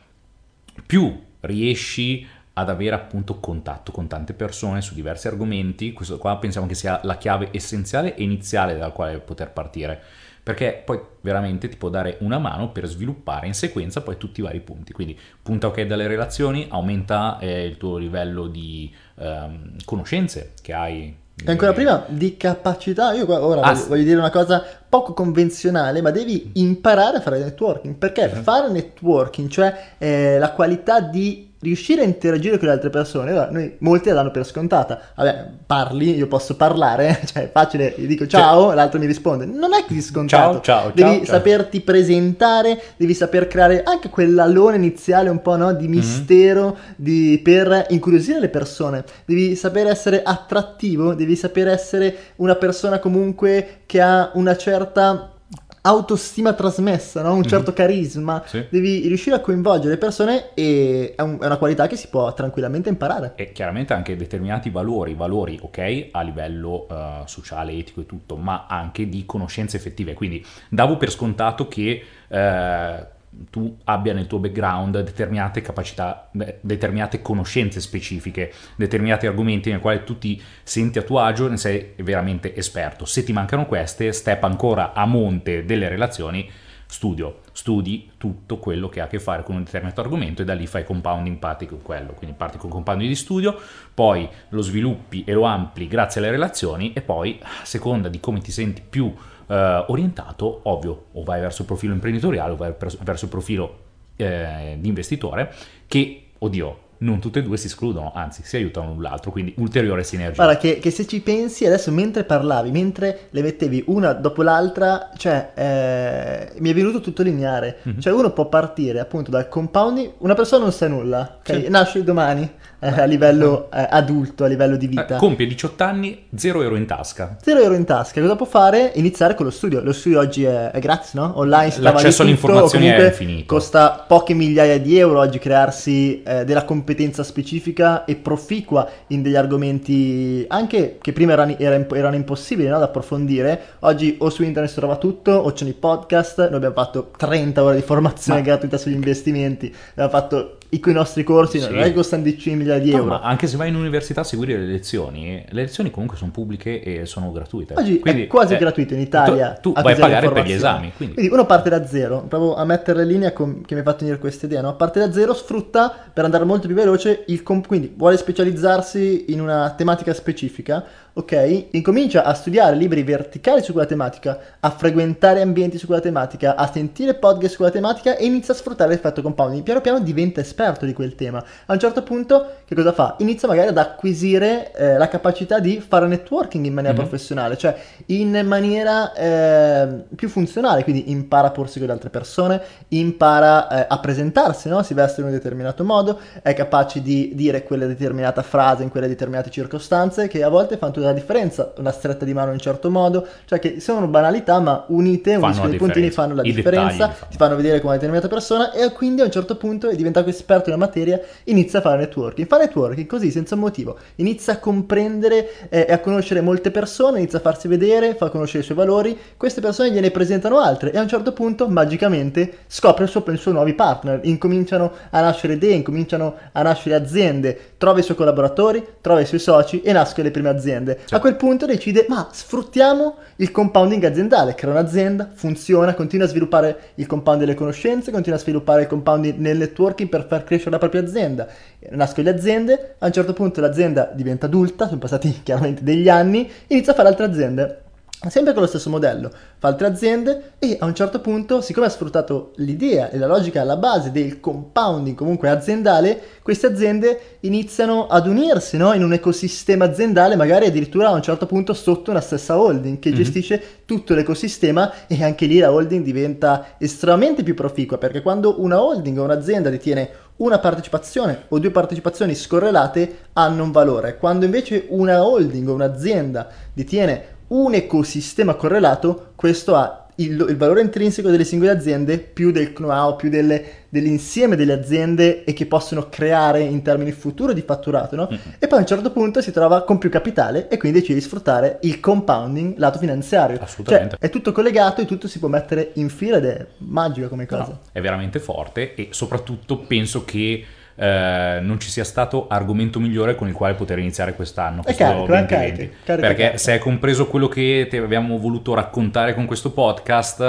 Più 0.87 1.29
riesci 1.41 2.27
ad 2.61 2.69
avere 2.69 2.95
appunto 2.95 3.41
contatto 3.41 3.91
con 3.91 4.07
tante 4.07 4.33
persone 4.33 4.81
su 4.81 4.95
diversi 4.95 5.27
argomenti. 5.29 5.93
Questo 5.93 6.19
qua 6.19 6.37
pensiamo 6.37 6.67
che 6.67 6.75
sia 6.75 7.01
la 7.03 7.17
chiave 7.17 7.49
essenziale 7.53 8.15
e 8.15 8.23
iniziale 8.23 8.75
dalla 8.75 8.91
quale 8.91 9.19
poter 9.19 9.51
partire, 9.51 10.01
perché 10.43 10.83
poi 10.85 11.01
veramente 11.23 11.69
ti 11.69 11.77
può 11.77 11.89
dare 11.89 12.19
una 12.21 12.39
mano 12.39 12.71
per 12.71 12.87
sviluppare 12.87 13.47
in 13.47 13.55
sequenza 13.55 14.03
poi 14.03 14.17
tutti 14.17 14.41
i 14.41 14.43
vari 14.43 14.61
punti. 14.61 14.93
Quindi 14.93 15.19
punta 15.43 15.67
ok 15.67 15.83
dalle 15.83 16.07
relazioni, 16.07 16.67
aumenta 16.71 17.39
eh, 17.41 17.65
il 17.65 17.77
tuo 17.77 17.97
livello 17.97 18.47
di 18.47 18.93
ehm, 19.17 19.77
conoscenze 19.85 20.53
che 20.63 20.73
hai 20.73 21.17
e 21.43 21.51
ancora 21.51 21.73
prima 21.73 22.05
di 22.09 22.37
capacità, 22.37 23.13
io 23.15 23.25
ora 23.27 23.63
ah, 23.63 23.73
voglio, 23.73 23.87
voglio, 23.89 24.03
dire 24.03 24.19
una 24.19 24.31
cosa 24.31 24.63
poco 24.91 25.15
convenzionale, 25.15 26.03
ma 26.03 26.11
devi 26.11 26.51
imparare 26.55 27.19
a 27.19 27.21
fare 27.21 27.39
networking, 27.39 27.95
perché 27.95 28.25
uh-huh. 28.25 28.43
fare 28.43 28.69
networking, 28.69 29.49
cioè 29.49 29.95
eh, 29.99 30.37
la 30.39 30.51
qualità 30.51 31.01
di 31.01 31.49
riuscire 31.63 32.01
a 32.01 32.05
interagire 32.05 32.59
con 32.59 32.69
le 32.69 32.75
altre 32.75 32.89
persone, 32.89 33.31
allora, 33.31 33.51
noi 33.51 33.77
molti 33.81 34.09
la 34.09 34.15
danno 34.17 34.31
per 34.31 34.47
scontata. 34.47 35.01
Vabbè, 35.15 35.49
parli, 35.67 36.17
io 36.17 36.27
posso 36.27 36.57
parlare, 36.57 37.21
cioè 37.27 37.45
è 37.45 37.51
facile, 37.51 37.95
gli 37.97 38.07
dico 38.07 38.27
ciao, 38.27 38.67
cioè, 38.67 38.75
l'altro 38.75 38.99
mi 38.99 39.07
risponde. 39.07 39.45
Non 39.45 39.75
è 39.75 39.85
così 39.87 40.01
scontato. 40.01 40.61
Ciao, 40.61 40.85
ciao, 40.85 40.93
devi 40.95 41.17
ciao, 41.17 41.35
saperti 41.35 41.81
presentare, 41.83 42.81
devi 42.97 43.15
saper 43.15 43.47
creare 43.47 43.83
anche 43.83 44.09
quell'alone 44.09 44.77
iniziale 44.77 45.29
un 45.29 45.43
po' 45.43 45.57
no, 45.57 45.73
di 45.75 45.87
mhm. 45.87 45.95
mistero 45.95 46.65
mm-hmm. 46.65 46.93
di, 46.97 47.41
per 47.43 47.87
incuriosire 47.91 48.41
le 48.41 48.49
persone. 48.49 49.05
Devi 49.27 49.55
saper 49.55 49.87
essere 49.89 50.23
attrattivo, 50.23 51.15
devi 51.15 51.37
saper 51.37 51.69
essere 51.69 52.17
una 52.37 52.55
persona 52.55 52.99
comunque 52.99 53.80
che 53.91 54.01
ha 54.01 54.31
una 54.35 54.57
certa 54.57 55.33
autostima 55.81 56.53
trasmessa, 56.53 57.23
no? 57.23 57.33
un 57.33 57.39
mhm. 57.39 57.45
certo 57.45 57.73
mm-hmm. 57.73 57.75
carisma, 57.75 58.43
sì. 58.47 58.65
devi 58.71 59.09
riuscire 59.09 59.35
a 59.35 59.41
coinvolgere 59.41 59.95
le 59.95 59.99
persone 59.99 60.51
e 60.55 61.15
è, 61.17 61.23
un, 61.23 61.39
è, 61.41 61.47
una 61.47 61.57
qualità 61.57 61.89
che 61.89 61.97
si 61.97 62.07
può 62.07 62.33
tranquillamente 62.33 62.89
imparare. 62.89 63.33
E 63.35 63.51
chiaramente 63.51 63.93
anche 63.93 64.15
determinati 64.15 64.71
valori, 64.71 65.15
valori 65.15 65.59
ok 65.61 66.09
a 66.13 66.23
livello 66.23 66.87
uh, 66.89 67.27
sociale, 67.27 67.73
etico 67.73 68.03
e 68.03 68.07
tutto, 68.07 68.37
ma 68.37 68.67
anche 68.69 69.09
di 69.09 69.27
conoscenze 69.27 69.77
effettive. 69.77 70.15
Quindi 70.15 70.45
davo 70.69 70.97
per 70.97 71.11
scontato 71.11 71.67
che... 71.67 72.01
Uh, 72.29 73.19
tu 73.49 73.77
abbia 73.85 74.13
nel 74.13 74.27
tuo 74.27 74.39
background 74.39 75.01
determinate 75.01 75.63
capacità, 75.63 76.29
determinate 76.61 77.23
conoscenze 77.23 77.81
specifiche, 77.81 78.53
determinati 78.77 79.27
argomenti 79.27 79.71
nel 79.71 79.81
quali 79.81 80.05
tu 80.05 80.19
ti 80.19 80.41
senti 80.63 80.99
a 80.99 81.03
tuo 81.03 81.21
agio 81.21 81.47
e 81.47 81.51
ne 81.51 81.57
sei 81.57 81.93
veramente 81.97 82.55
esperto. 82.55 83.05
Se 83.05 83.25
ti 83.25 83.33
mancano 83.33 83.67
queste, 83.67 84.13
step 84.13 84.45
ancora 84.45 84.93
a 84.93 85.07
monte 85.07 85.65
delle 85.65 85.89
relazioni, 85.89 86.49
studio, 86.91 87.39
studi 87.53 88.11
tutto 88.19 88.59
quello 88.59 88.89
che 88.89 89.01
ha 89.01 89.05
a 89.05 89.07
che 89.07 89.21
fare 89.21 89.45
con 89.45 89.55
un 89.55 89.63
determinato 89.63 90.01
argomento 90.01 90.43
e 90.43 90.45
da 90.45 90.55
lì 90.55 90.67
fai 90.67 90.85
compounding, 90.85 91.37
parti 91.37 91.67
con 91.67 91.81
quello. 91.83 92.13
Quindi 92.13 92.37
parti 92.37 92.59
con 92.59 92.69
compounding 92.69 93.09
di 93.09 93.15
studio, 93.15 93.57
poi 93.95 94.29
lo 94.49 94.61
sviluppi 94.61 95.23
e 95.25 95.33
lo 95.33 95.45
ampli 95.45 95.87
grazie 95.87 96.21
alle 96.21 96.31
relazioni 96.31 96.93
e 96.93 97.01
poi, 97.01 97.39
a 97.41 97.65
seconda 97.65 98.09
di 98.09 98.19
come 98.19 98.41
ti 98.41 98.51
senti 98.51 98.83
più 98.89 99.15
eh, 99.51 99.85
orientato, 99.89 100.61
ovvio, 100.65 101.07
o 101.13 101.25
vai 101.25 101.41
verso 101.41 101.63
il 101.63 101.67
profilo 101.67 101.93
imprenditoriale 101.93 102.53
o 102.53 102.57
vai 102.57 102.73
verso 102.79 103.25
il 103.25 103.31
profilo 103.31 103.79
eh, 104.17 104.77
di 104.79 104.89
investitore, 104.89 105.53
che, 105.89 106.29
oddio, 106.39 106.79
non 107.01 107.19
tutte 107.21 107.39
e 107.39 107.43
due 107.43 107.57
si 107.57 107.67
escludono, 107.67 108.13
anzi 108.15 108.43
si 108.45 108.57
aiutano 108.57 108.93
l'un 108.93 109.03
l'altro, 109.03 109.31
quindi 109.31 109.55
ulteriore 109.59 110.05
sinergia. 110.05 110.43
Guarda 110.43 110.59
che, 110.59 110.79
che 110.79 110.91
se 110.91 111.07
ci 111.07 111.21
pensi 111.21 111.65
adesso 111.65 111.91
mentre 111.91 112.25
parlavi, 112.25 112.71
mentre 112.71 113.29
le 113.31 113.43
mettevi 113.43 113.85
una 113.87 114.13
dopo 114.13 114.43
l'altra, 114.43 115.11
cioè 115.17 115.51
eh, 115.55 116.53
mi 116.59 116.71
è 116.71 116.75
venuto 116.75 117.01
tutto 117.01 117.23
lineare. 117.23 117.79
Mhm. 117.83 118.01
Cioè 118.01 118.13
uno 118.13 118.31
può 118.33 118.47
partire 118.47 119.01
appunto 119.01 119.31
dal 119.31 119.49
compounding, 119.49 120.13
una 120.19 120.35
persona 120.35 120.65
non 120.65 120.73
sa 120.73 120.89
nulla, 120.89 121.39
ok? 121.39 121.63
Sì. 121.63 121.69
Nasce 121.69 122.05
domani 122.05 122.51
eh, 122.81 122.89
a 122.89 123.05
livello 123.05 123.71
eh, 123.73 123.87
adulto, 123.89 124.45
a 124.45 124.49
livello 124.49 124.77
di 124.77 124.87
vita. 124.87 125.17
Eh, 125.17 125.19
compie 125.19 125.47
18 125.47 125.83
anni, 125.83 126.25
0 126.35 126.63
euro 126.63 126.77
in 126.77 126.87
tasca. 126.87 127.37
0 127.41 127.61
euro 127.61 127.75
in 127.75 127.85
tasca, 127.85 128.21
cosa 128.21 128.37
può 128.37 128.47
fare? 128.47 128.93
Iniziare 128.97 129.35
con 129.35 129.47
lo 129.47 129.51
studio. 129.51 129.81
Lo 129.83 129.93
studio 129.93 130.19
oggi 130.19 130.45
è, 130.45 130.71
è 130.71 130.79
gratis, 130.81 131.15
no? 131.15 131.33
Online 131.37 131.71
si 131.71 131.81
L'accesso 131.81 132.23
alle 132.23 132.35
tutto, 132.35 132.69
comunque 132.69 133.05
è 133.05 133.07
infinito. 133.07 133.55
Costa 133.55 134.05
poche 134.07 134.35
migliaia 134.35 134.79
di 134.79 134.99
euro 134.99 135.21
oggi 135.21 135.39
crearsi 135.39 136.23
eh, 136.23 136.45
della 136.45 136.65
competenza 136.65 136.89
specifica 137.23 138.05
e 138.05 138.17
proficua 138.17 138.89
in 139.09 139.23
degli 139.23 139.37
argomenti 139.37 140.45
anche 140.49 140.99
che 141.01 141.13
prima 141.13 141.33
erano, 141.33 141.57
erano 141.59 142.15
impossibili 142.15 142.69
no, 142.69 142.79
da 142.79 142.85
approfondire. 142.85 143.61
Oggi 143.81 144.17
o 144.19 144.31
su 144.31 144.43
internet 144.43 144.71
si 144.71 144.79
trova 144.79 144.97
tutto, 144.97 145.33
o 145.33 145.53
c'è 145.53 145.67
i 145.67 145.73
podcast. 145.73 146.39
Noi 146.39 146.55
abbiamo 146.55 146.75
fatto 146.75 147.11
30 147.17 147.63
ore 147.63 147.77
di 147.77 147.83
formazione 147.83 148.41
Ma- 148.41 148.47
gratuita 148.47 148.79
sugli 148.79 148.95
investimenti. 148.95 149.75
Abbiamo 149.91 150.11
fatto 150.11 150.59
i, 150.71 150.81
i 150.85 150.93
nostri 150.93 151.25
corsi, 151.25 151.59
Sì. 151.61 151.69
non 151.69 151.79
è 151.81 151.85
che 151.85 151.93
costano 151.95 152.23
10 152.23 152.55
migliaia 152.55 152.81
di 152.81 152.91
No, 152.91 152.97
euro. 152.99 153.09
ma 153.11 153.21
anche 153.23 153.47
se 153.47 153.57
vai 153.57 153.69
in 153.69 153.75
università 153.77 154.21
a 154.21 154.25
seguire 154.25 154.57
le 154.59 154.67
lezioni, 154.67 155.45
le 155.49 155.63
lezioni 155.63 155.91
comunque 155.91 156.17
sono 156.17 156.31
pubbliche 156.31 156.83
e 156.83 157.07
sono 157.07 157.33
gratuite. 157.33 157.75
Oggi 157.77 157.99
Quindi, 157.99 158.23
è 158.25 158.27
quasi 158.27 158.55
eh, 158.55 158.59
gratuito 158.59 158.95
in 158.95 159.01
Italia. 159.01 159.55
Tu, 159.61 159.73
tu 159.73 159.83
vai 159.83 159.93
a 159.95 159.97
pagare 159.97 160.31
per 160.31 160.45
gli 160.47 160.53
esami, 160.53 160.93
quindi 160.97 161.15
Quindi 161.15 161.33
uno 161.33 161.47
parte 161.47 161.69
da 161.71 161.87
zero, 161.87 162.25
proprio 162.29 162.55
a 162.55 162.65
mettere 162.65 163.03
in 163.03 163.09
linea 163.09 163.33
con, 163.33 163.63
che 163.67 163.75
mi 163.75 163.81
ha 163.81 163.85
fatto 163.85 163.99
venire 164.01 164.19
questa 164.19 164.47
idea, 164.47 164.61
no? 164.61 164.77
Parte 164.77 164.99
da 165.01 165.13
zero, 165.13 165.35
sfrutta 165.35 165.93
per 166.13 166.25
andare 166.25 166.45
molto 166.45 166.67
più 166.67 166.77
veloce 166.77 167.25
il 167.27 167.43
comp- 167.43 167.67
quindi 167.67 167.93
vuole 167.97 168.17
specializzarsi 168.17 169.27
in 169.29 169.41
una 169.41 169.75
tematica 169.77 170.13
specifica, 170.15 170.85
ok? 171.13 171.67
Incomincia 171.73 172.25
a 172.25 172.35
studiare 172.35 172.77
libri 172.77 173.03
verticali 173.03 173.63
su 173.63 173.73
quella 173.73 173.87
tematica, 173.87 174.39
a 174.61 174.71
frequentare 174.71 175.41
ambienti 175.41 175.79
su 175.79 175.87
quella 175.87 176.01
tematica, 176.01 176.57
a 176.57 176.71
sentire 176.71 177.15
podcast 177.15 177.51
su 177.53 177.57
quella 177.57 177.73
tematica 177.73 178.17
e 178.17 178.25
inizia 178.25 178.55
a 178.55 178.57
sfruttare 178.57 178.91
l'effetto 178.91 179.23
compounding. 179.23 179.63
Piano 179.63 179.81
piano 179.81 180.01
diventa 180.01 180.41
esperto 180.41 180.87
di 180.87 180.93
quel 180.93 181.15
tema. 181.15 181.43
A 181.67 181.73
un 181.73 181.79
certo 181.79 182.03
punto 182.03 182.53
che 182.65 182.75
cosa 182.75 182.93
fa? 182.93 183.17
Inizia 183.19 183.49
magari 183.49 183.69
ad 183.69 183.79
acquisire 183.79 184.73
eh, 184.73 184.97
la 184.97 185.09
capacità 185.09 185.59
di 185.59 185.81
fare 185.87 186.07
networking 186.07 186.65
in 186.65 186.73
maniera 186.73 186.97
Mhm. 186.97 187.03
professionale, 187.07 187.57
cioè 187.57 187.77
in 188.07 188.41
maniera 188.47 189.13
eh, 189.15 190.05
più 190.15 190.29
funzionale, 190.29 190.83
quindi 190.85 191.11
impara 191.11 191.49
a 191.49 191.51
porsi 191.51 191.79
con 191.79 191.89
le 191.89 191.95
altre 191.95 192.11
persone, 192.11 192.61
impara 192.89 193.69
eh, 193.69 193.87
a 193.89 193.99
presentarsi, 194.01 194.69
no? 194.69 194.83
si 194.83 194.95
veste 194.95 195.21
in 195.21 195.27
un 195.27 195.33
determinato 195.33 195.85
modo, 195.85 196.19
è 196.43 196.55
capace 196.55 197.03
di 197.03 197.33
dire 197.35 197.63
quella 197.65 197.87
determinata 197.87 198.43
frase 198.43 198.83
in 198.83 198.89
quelle 198.91 199.09
determinate 199.09 199.51
circostanze 199.51 200.29
che 200.29 200.43
a 200.43 200.49
volte 200.49 200.77
fanno 200.77 200.93
tutta 201.01 201.07
la 201.09 201.13
differenza, 201.13 201.73
una 201.79 201.91
stretta 201.91 202.25
di 202.25 202.33
mano 202.33 202.49
in 202.49 202.55
un 202.55 202.61
certo 202.61 202.91
modo, 202.91 203.27
cioè 203.47 203.59
che 203.59 203.81
sono 203.81 204.07
banalità 204.07 204.61
ma 204.61 204.85
unite, 204.89 205.35
uniscono 205.35 205.69
la 205.69 205.75
i 205.75 205.79
puntini 205.79 206.11
fanno 206.11 206.35
la 206.35 206.43
I 206.43 206.53
differenza, 206.53 207.07
dettagli 207.07 207.31
ti 207.31 207.37
fanno 207.37 207.57
vedere 207.57 207.79
come 207.79 207.93
una 207.93 207.95
determinata 207.95 208.29
persona 208.29 208.73
e 208.73 208.93
quindi 208.93 209.23
a 209.23 209.25
un 209.25 209.31
certo 209.31 209.57
punto 209.57 209.89
è 209.89 209.97
diventato 209.97 210.29
esperto 210.29 210.69
in 210.69 210.77
una 210.77 210.85
materia, 210.85 211.21
inizia 211.45 211.79
a 211.79 211.83
fare 211.83 211.99
networking. 211.99 212.47
Fa 212.47 212.59
networking 212.59 213.07
così 213.07 213.31
senza 213.31 213.57
motivo, 213.57 213.99
inizia 214.17 214.55
a 214.55 214.59
comprendere 214.59 215.69
eh, 215.69 215.87
e 215.89 215.93
a 215.93 215.99
conoscere 215.99 216.41
molte 216.41 216.71
persone, 216.71 217.19
inizia 217.19 217.39
a 217.39 217.43
farsi 217.43 217.69
vedere, 217.69 218.15
fa 218.15 218.29
conoscere 218.29 218.63
i 218.63 218.65
suoi 218.65 218.77
valori, 218.77 219.17
queste 219.37 219.61
persone 219.61 219.91
gliene 219.91 220.11
presentano 220.11 220.59
altre 220.59 220.93
e 220.93 220.99
a 220.99 221.03
un 221.03 221.09
certo 221.09 221.33
punto 221.33 221.69
magicamente 221.69 222.59
scopre 222.67 223.05
il 223.05 223.11
suo, 223.11 223.25
i 223.27 223.37
suoi 223.37 223.55
nuovi 223.55 223.75
partner, 223.75 224.21
incominciano 224.25 224.93
a 225.11 225.21
nascere 225.21 225.55
idee, 225.55 225.75
incominciano 225.75 226.35
a 226.53 226.63
nascere 226.63 226.95
aziende, 226.95 227.59
trova 227.79 227.99
i 227.99 228.03
suoi 228.03 228.17
collaboratori, 228.17 228.85
trova 229.01 229.21
i 229.21 229.27
suoi 229.27 229.41
soci 229.41 229.81
e 229.83 229.93
nascono 229.93 230.27
le 230.27 230.31
prime 230.31 230.49
aziende. 230.49 230.90
Sì. 231.05 231.15
A 231.15 231.21
quel 231.21 231.37
punto 231.37 231.67
decide, 231.67 232.07
ma 232.09 232.29
sfruttiamo 232.31 233.17
il 233.37 233.51
compounding 233.51 234.05
aziendale, 234.05 234.55
crea 234.55 234.73
un'azienda, 234.73 235.31
funziona, 235.33 235.95
continua 235.95 236.27
a 236.27 236.29
sviluppare 236.29 236.79
il 236.97 237.07
compound 237.07 237.41
delle 237.41 237.55
conoscenze, 237.55 238.11
continua 238.11 238.39
a 238.39 238.41
sviluppare 238.41 238.83
il 238.83 238.87
compounding 238.89 239.39
nel 239.39 239.59
networking 239.59 240.09
per 240.09 240.27
far 240.27 240.45
crescere 240.45 240.71
la 240.71 240.79
propria 240.79 241.03
azienda. 241.03 241.47
Nascono 241.91 242.29
le 242.31 242.35
aziende, 242.37 242.95
a 242.99 243.07
un 243.07 243.13
certo 243.13 243.33
punto 243.33 243.61
l'azienda 243.61 244.11
diventa 244.15 244.47
adulta, 244.47 244.87
sono 244.87 244.99
passati 244.99 245.41
chiaramente 245.45 245.83
degli 245.83 246.09
anni, 246.09 246.51
inizia 246.69 246.93
a 246.93 246.95
fare 246.95 247.09
altre 247.09 247.25
aziende. 247.27 247.83
Sempre 248.29 248.53
con 248.53 248.61
lo 248.61 248.69
stesso 248.69 248.91
modello, 248.91 249.31
fa 249.57 249.69
altre 249.69 249.87
aziende 249.87 250.53
e 250.59 250.77
a 250.79 250.85
un 250.85 250.95
certo 250.95 251.21
punto, 251.21 251.63
siccome 251.63 251.87
ha 251.87 251.89
sfruttato 251.91 252.53
l'idea 252.57 253.09
e 253.09 253.17
la 253.17 253.27
logica 253.27 253.63
alla 253.63 253.79
base 253.79 254.11
del 254.13 254.41
compounding 254.41 255.17
comunque 255.17 255.49
aziendale, 255.49 256.21
queste 256.43 256.67
aziende 256.67 257.39
iniziano 257.41 258.09
ad 258.09 258.27
unirsi 258.27 258.77
no? 258.77 258.93
in 258.93 259.05
un 259.05 259.15
ecosistema 259.15 259.87
aziendale, 259.87 260.37
magari 260.37 260.67
addirittura 260.67 261.09
a 261.09 261.13
un 261.13 261.23
certo 261.23 261.47
punto 261.47 261.73
sotto 261.73 262.11
una 262.11 262.21
stessa 262.21 262.59
holding 262.61 262.99
che 262.99 263.09
Mhm. 263.09 263.17
gestisce 263.17 263.63
tutto 263.87 264.15
l'ecosistema 264.15 265.07
e 265.07 265.25
anche 265.25 265.47
lì 265.47 265.59
la 265.59 265.73
holding 265.73 266.05
diventa 266.05 266.75
estremamente 266.77 267.43
più 267.43 267.55
proficua 267.55 267.97
perché 267.97 268.21
quando 268.21 268.61
una 268.61 268.83
holding 268.83 269.17
o 269.19 269.25
un'azienda 269.25 269.71
detiene 269.71 270.11
una 270.37 270.59
partecipazione 270.59 271.45
o 271.49 271.59
due 271.59 271.71
partecipazioni 271.71 272.35
scorrelate 272.35 273.17
hanno 273.33 273.63
un 273.63 273.71
valore, 273.71 274.19
quando 274.19 274.45
invece 274.45 274.85
una 274.91 275.25
holding 275.25 275.67
o 275.69 275.73
un'azienda 275.73 276.49
detiene 276.75 277.39
un 277.51 277.75
ecosistema 277.75 278.55
correlato, 278.55 279.33
questo 279.35 279.75
ha 279.75 280.07
il, 280.17 280.47
il 280.49 280.57
valore 280.57 280.83
intrinseco 280.83 281.31
delle 281.31 281.45
singole 281.45 281.71
aziende 281.71 282.19
più 282.19 282.51
del 282.51 282.73
know-how, 282.73 283.17
più 283.17 283.31
delle- 283.31 283.79
dell'insieme 283.89 284.55
delle 284.55 284.75
aziende 284.75 285.45
e 285.45 285.53
che 285.53 285.67
possono 285.67 286.09
creare 286.09 286.61
in 286.61 286.83
termini 286.83 287.11
futuro 287.13 287.53
di 287.53 287.63
fatturato, 287.63 288.17
no? 288.17 288.29
Mhm. 288.31 288.39
E 288.59 288.67
poi 288.67 288.79
a 288.79 288.81
un 288.83 288.87
certo 288.87 289.11
punto 289.11 289.41
si 289.41 289.51
trova 289.51 289.83
con 289.83 289.99
più 289.99 290.11
capitale 290.11 290.69
e 290.69 290.77
quindi 290.77 290.99
decide 291.01 291.19
di 291.19 291.25
sfruttare 291.25 291.79
il 291.83 292.01
compounding 292.01 292.77
lato 292.77 292.99
finanziario. 292.99 293.59
Assolutamente. 293.61 294.17
Cioè, 294.21 294.29
è 294.29 294.31
tutto 294.31 294.53
collegato 294.53 295.01
e 295.01 295.07
tutto 295.07 295.27
si 295.27 295.39
può 295.39 295.49
mettere 295.49 295.93
in 295.95 296.09
fila 296.11 296.37
ed 296.37 296.45
è 296.45 296.67
magica 296.79 297.29
come 297.29 297.47
cosa. 297.47 297.69
No, 297.69 297.79
è 297.93 298.01
veramente 298.01 298.39
forte 298.39 298.95
e 298.95 299.09
soprattutto 299.11 299.79
penso 299.79 300.25
che 300.25 300.65
eh, 301.01 301.61
non 301.63 301.81
ci 301.81 301.89
sia 301.89 302.05
stato 302.05 302.47
argomento 302.47 303.01
migliore 303.01 303.35
con 303.35 303.49
il 303.49 303.55
quale 303.55 303.73
poter 303.73 303.99
iniziare 303.99 304.35
quest'anno. 304.35 304.83
questo 304.83 305.03
carico, 305.03 305.25
è 305.25 305.27
2020. 305.29 305.77
carico, 305.77 305.95
carico, 306.05 306.27
Perché 306.27 306.59
se 306.59 306.75
è 306.75 306.79
compreso 306.79 307.27
quello 307.27 307.49
che 307.49 307.87
ti 307.89 307.97
abbiamo 307.97 308.37
voluto 308.37 308.75
raccontare 308.75 309.33
con 309.33 309.47
questo 309.47 309.71
podcast, 309.71 310.41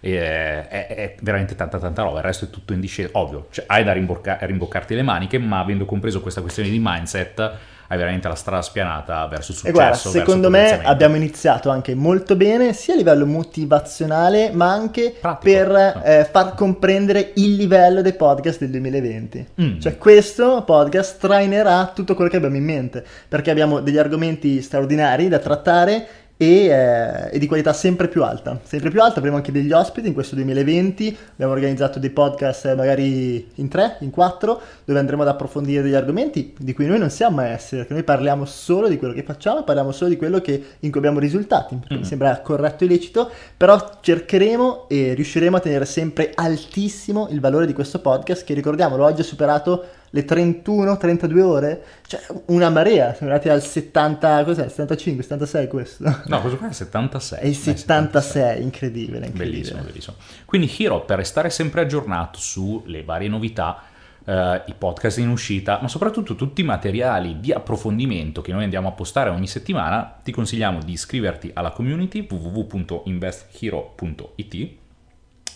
eh, 0.00 0.68
è, 0.68 0.86
è 0.86 1.14
veramente 1.22 1.54
tanta 1.54 1.78
tanta 1.78 2.02
roba. 2.02 2.18
Il 2.18 2.24
resto 2.24 2.44
è 2.44 2.50
tutto 2.50 2.74
in 2.74 2.80
discesa. 2.80 3.08
Ovvio, 3.12 3.46
cioè, 3.50 3.64
hai 3.68 3.84
da 3.84 3.94
rimbocca- 3.94 4.36
rimboccarti 4.42 4.94
le 4.94 5.02
maniche, 5.02 5.38
ma 5.38 5.60
avendo 5.60 5.86
compreso 5.86 6.20
questa 6.20 6.42
questione 6.42 6.68
di 6.68 6.78
mindset, 6.78 7.52
hai 7.88 7.96
veramente 7.98 8.28
la 8.28 8.34
strada 8.34 8.62
spianata 8.62 9.26
verso 9.26 9.52
il 9.52 9.56
E 9.56 9.60
successo. 9.60 9.72
guarda, 9.72 9.90
verso 9.92 10.08
il 10.08 10.14
secondo 10.14 10.50
me 10.50 10.80
abbiamo 10.82 11.16
iniziato 11.16 11.70
anche 11.70 11.94
molto 11.94 12.36
bene, 12.36 12.72
sia 12.72 12.94
a 12.94 12.96
livello 12.96 13.26
motivazionale, 13.26 14.50
ma 14.52 14.70
anche 14.72 15.14
Pratico, 15.20 15.42
per 15.52 16.02
eh, 16.04 16.28
far 16.30 16.54
comprendere 16.54 17.32
il 17.36 17.54
livello 17.54 18.02
dei 18.02 18.14
podcast 18.14 18.58
del 18.60 18.70
2020. 18.70 19.46
Mm. 19.60 19.80
Cioè, 19.80 19.98
questo 19.98 20.62
podcast 20.64 21.18
trainerà 21.20 21.92
tutto 21.94 22.14
quello 22.14 22.30
che 22.30 22.36
abbiamo 22.36 22.56
in 22.56 22.64
mente, 22.64 23.04
perché 23.28 23.50
abbiamo 23.50 23.80
degli 23.80 23.98
argomenti 23.98 24.60
straordinari 24.62 25.28
da 25.28 25.38
trattare 25.38 26.06
e, 26.38 26.66
eh, 26.66 27.30
e 27.32 27.38
di 27.38 27.46
qualità 27.46 27.72
sempre 27.72 28.08
più 28.08 28.22
alta. 28.22 28.60
Sempre 28.62 28.90
più 28.90 29.00
alta, 29.00 29.18
avremo 29.18 29.36
anche 29.36 29.52
degli 29.52 29.72
ospiti 29.72 30.08
in 30.08 30.14
questo 30.14 30.34
2020, 30.34 31.16
abbiamo 31.32 31.52
organizzato 31.52 31.98
dei 31.98 32.10
podcast 32.10 32.66
eh, 32.66 32.74
magari 32.74 33.48
in 33.54 33.68
tre, 33.68 33.96
in 34.00 34.10
quattro, 34.10 34.60
dove 34.84 34.98
andremo 34.98 35.22
ad 35.22 35.28
approfondire 35.28 35.82
degli 35.82 35.94
argomenti 35.94 36.54
di 36.58 36.72
cui 36.74 36.86
noi 36.86 36.98
non 36.98 37.10
siamo 37.10 37.36
maestri, 37.36 37.78
perché 37.78 37.94
noi 37.94 38.02
parliamo 38.02 38.44
solo 38.44 38.88
di 38.88 38.98
quello 38.98 39.14
che 39.14 39.22
facciamo, 39.22 39.62
parliamo 39.64 39.92
solo 39.92 40.10
di 40.10 40.16
quello 40.16 40.40
che, 40.40 40.62
in 40.80 40.90
cui 40.90 40.98
abbiamo 40.98 41.18
risultati, 41.18 41.74
perché 41.76 41.94
Mm. 41.94 41.98
mi 41.98 42.04
sembra 42.04 42.40
corretto 42.40 42.84
e 42.84 42.88
lecito, 42.88 43.30
però 43.56 43.98
cercheremo 44.00 44.86
e 44.88 45.14
riusciremo 45.14 45.56
a 45.56 45.60
tenere 45.60 45.84
sempre 45.86 46.32
altissimo 46.34 47.28
il 47.30 47.40
valore 47.40 47.66
di 47.66 47.72
questo 47.72 48.00
podcast 48.00 48.44
che 48.44 48.54
ricordiamolo, 48.54 49.04
oggi 49.04 49.22
ha 49.22 49.24
superato 49.24 49.84
le 50.16 50.24
31-32 50.24 51.40
ore, 51.40 51.84
cioè 52.06 52.20
una 52.46 52.70
marea, 52.70 53.12
siamo 53.14 53.30
arrivati 53.32 53.48
al 53.50 53.62
70, 53.62 54.44
cos'è, 54.44 54.66
75, 54.68 55.22
76 55.22 55.68
questo? 55.68 56.04
No, 56.26 56.40
questo 56.40 56.56
qua 56.56 56.66
è 56.66 56.70
il 56.70 56.74
76. 56.76 57.38
È 57.38 57.44
il 57.44 57.50
Eh, 57.50 57.54
76, 57.54 58.62
incredibile, 58.62 59.26
incredibile. 59.26 59.50
Bellissimo, 59.50 59.82
bellissimo. 59.82 60.16
Quindi 60.46 60.72
Hiro, 60.76 61.04
per 61.04 61.18
restare 61.18 61.50
sempre 61.50 61.82
aggiornato 61.82 62.38
sulle 62.38 63.02
varie 63.04 63.28
novità, 63.28 63.82
eh, 64.24 64.62
i 64.66 64.74
podcast 64.76 65.18
in 65.18 65.28
uscita, 65.28 65.78
ma 65.82 65.88
soprattutto 65.88 66.34
tutti 66.34 66.62
i 66.62 66.64
materiali 66.64 67.38
di 67.40 67.52
approfondimento 67.52 68.40
che 68.42 68.52
noi 68.52 68.64
andiamo 68.64 68.88
a 68.88 68.92
postare 68.92 69.30
ogni 69.30 69.46
settimana, 69.46 70.18
ti 70.22 70.32
consigliamo 70.32 70.80
di 70.82 70.92
iscriverti 70.92 71.50
alla 71.54 71.70
community 71.70 72.26
www.investhero.it 72.28 74.68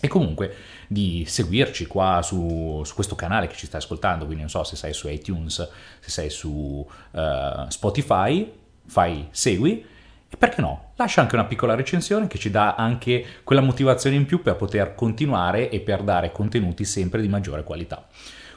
e 0.01 0.09
comunque 0.09 0.55
di 0.87 1.25
seguirci 1.27 1.87
qua 1.87 2.21
su, 2.23 2.83
su 2.85 2.95
questo 2.95 3.15
canale 3.15 3.47
che 3.47 3.55
ci 3.55 3.67
stai 3.67 3.81
ascoltando, 3.81 4.25
quindi 4.25 4.43
non 4.43 4.51
so 4.51 4.65
se 4.65 4.77
sei 4.77 4.93
su 4.93 5.09
iTunes, 5.09 5.69
se 6.01 6.11
sei 6.11 6.31
su 6.31 6.87
eh, 7.13 7.65
Spotify, 7.69 8.53
fai 8.87 9.29
segui 9.31 9.85
e 10.33 10.37
perché 10.37 10.61
no? 10.61 10.93
Lascia 10.97 11.21
anche 11.21 11.35
una 11.35 11.45
piccola 11.45 11.75
recensione 11.75 12.29
che 12.29 12.39
ci 12.39 12.51
dà 12.51 12.75
anche 12.77 13.25
quella 13.43 13.61
motivazione 13.61 14.17
in 14.17 14.27
più 14.27 14.43
per 14.43 14.55
poter 14.55 14.95
continuare 14.95 15.71
e 15.71 15.81
per 15.81 16.03
dare 16.03 16.31
contenuti 16.31 16.85
sempre 16.85 17.21
di 17.21 17.29
maggiore 17.29 17.65
qualità. 17.65 18.07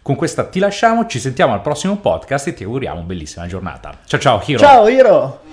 Con 0.04 0.16
questa 0.16 0.46
ti 0.46 0.60
lasciamo, 0.60 1.08
ci 1.08 1.20
sentiamo 1.20 1.54
al 1.54 1.62
prossimo 1.62 1.98
podcast 1.98 2.48
e 2.48 2.54
ti 2.54 2.64
auguriamo 2.64 3.02
bellissima 3.02 3.48
giornata. 3.48 3.98
Ciao 4.06 4.20
ciao 4.20 4.44
Hiro! 4.46 4.60
Ciao 4.60 4.88
Hiro! 4.88 5.53